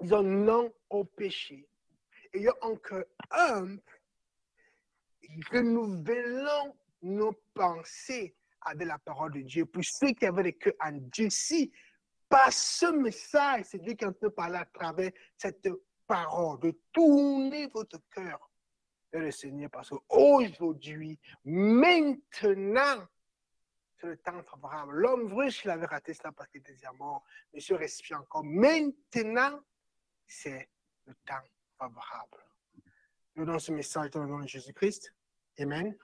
[0.00, 1.68] disons non au péché
[2.62, 3.80] un cœur humble,
[5.50, 9.66] renouvelons nos pensées avec la parole de Dieu.
[9.66, 11.72] Pour ceux qui avaient le cœur endurci,
[12.28, 15.68] par ce message, c'est Dieu qui en peut parler à travers cette
[16.06, 18.50] parole, de tourner votre cœur
[19.12, 23.06] vers le Seigneur, parce qu'aujourd'hui, maintenant,
[23.96, 24.94] c'est le temps favorable.
[24.94, 27.24] L'homme riche, il avait raté cela parce qu'il était mort.
[27.54, 28.44] Monsieur respire encore.
[28.44, 29.60] Maintenant,
[30.26, 30.68] c'est
[31.06, 31.42] le temps
[33.34, 35.12] Nous donnons ce message dans le nom de Jésus-Christ.
[35.58, 35.96] Amen.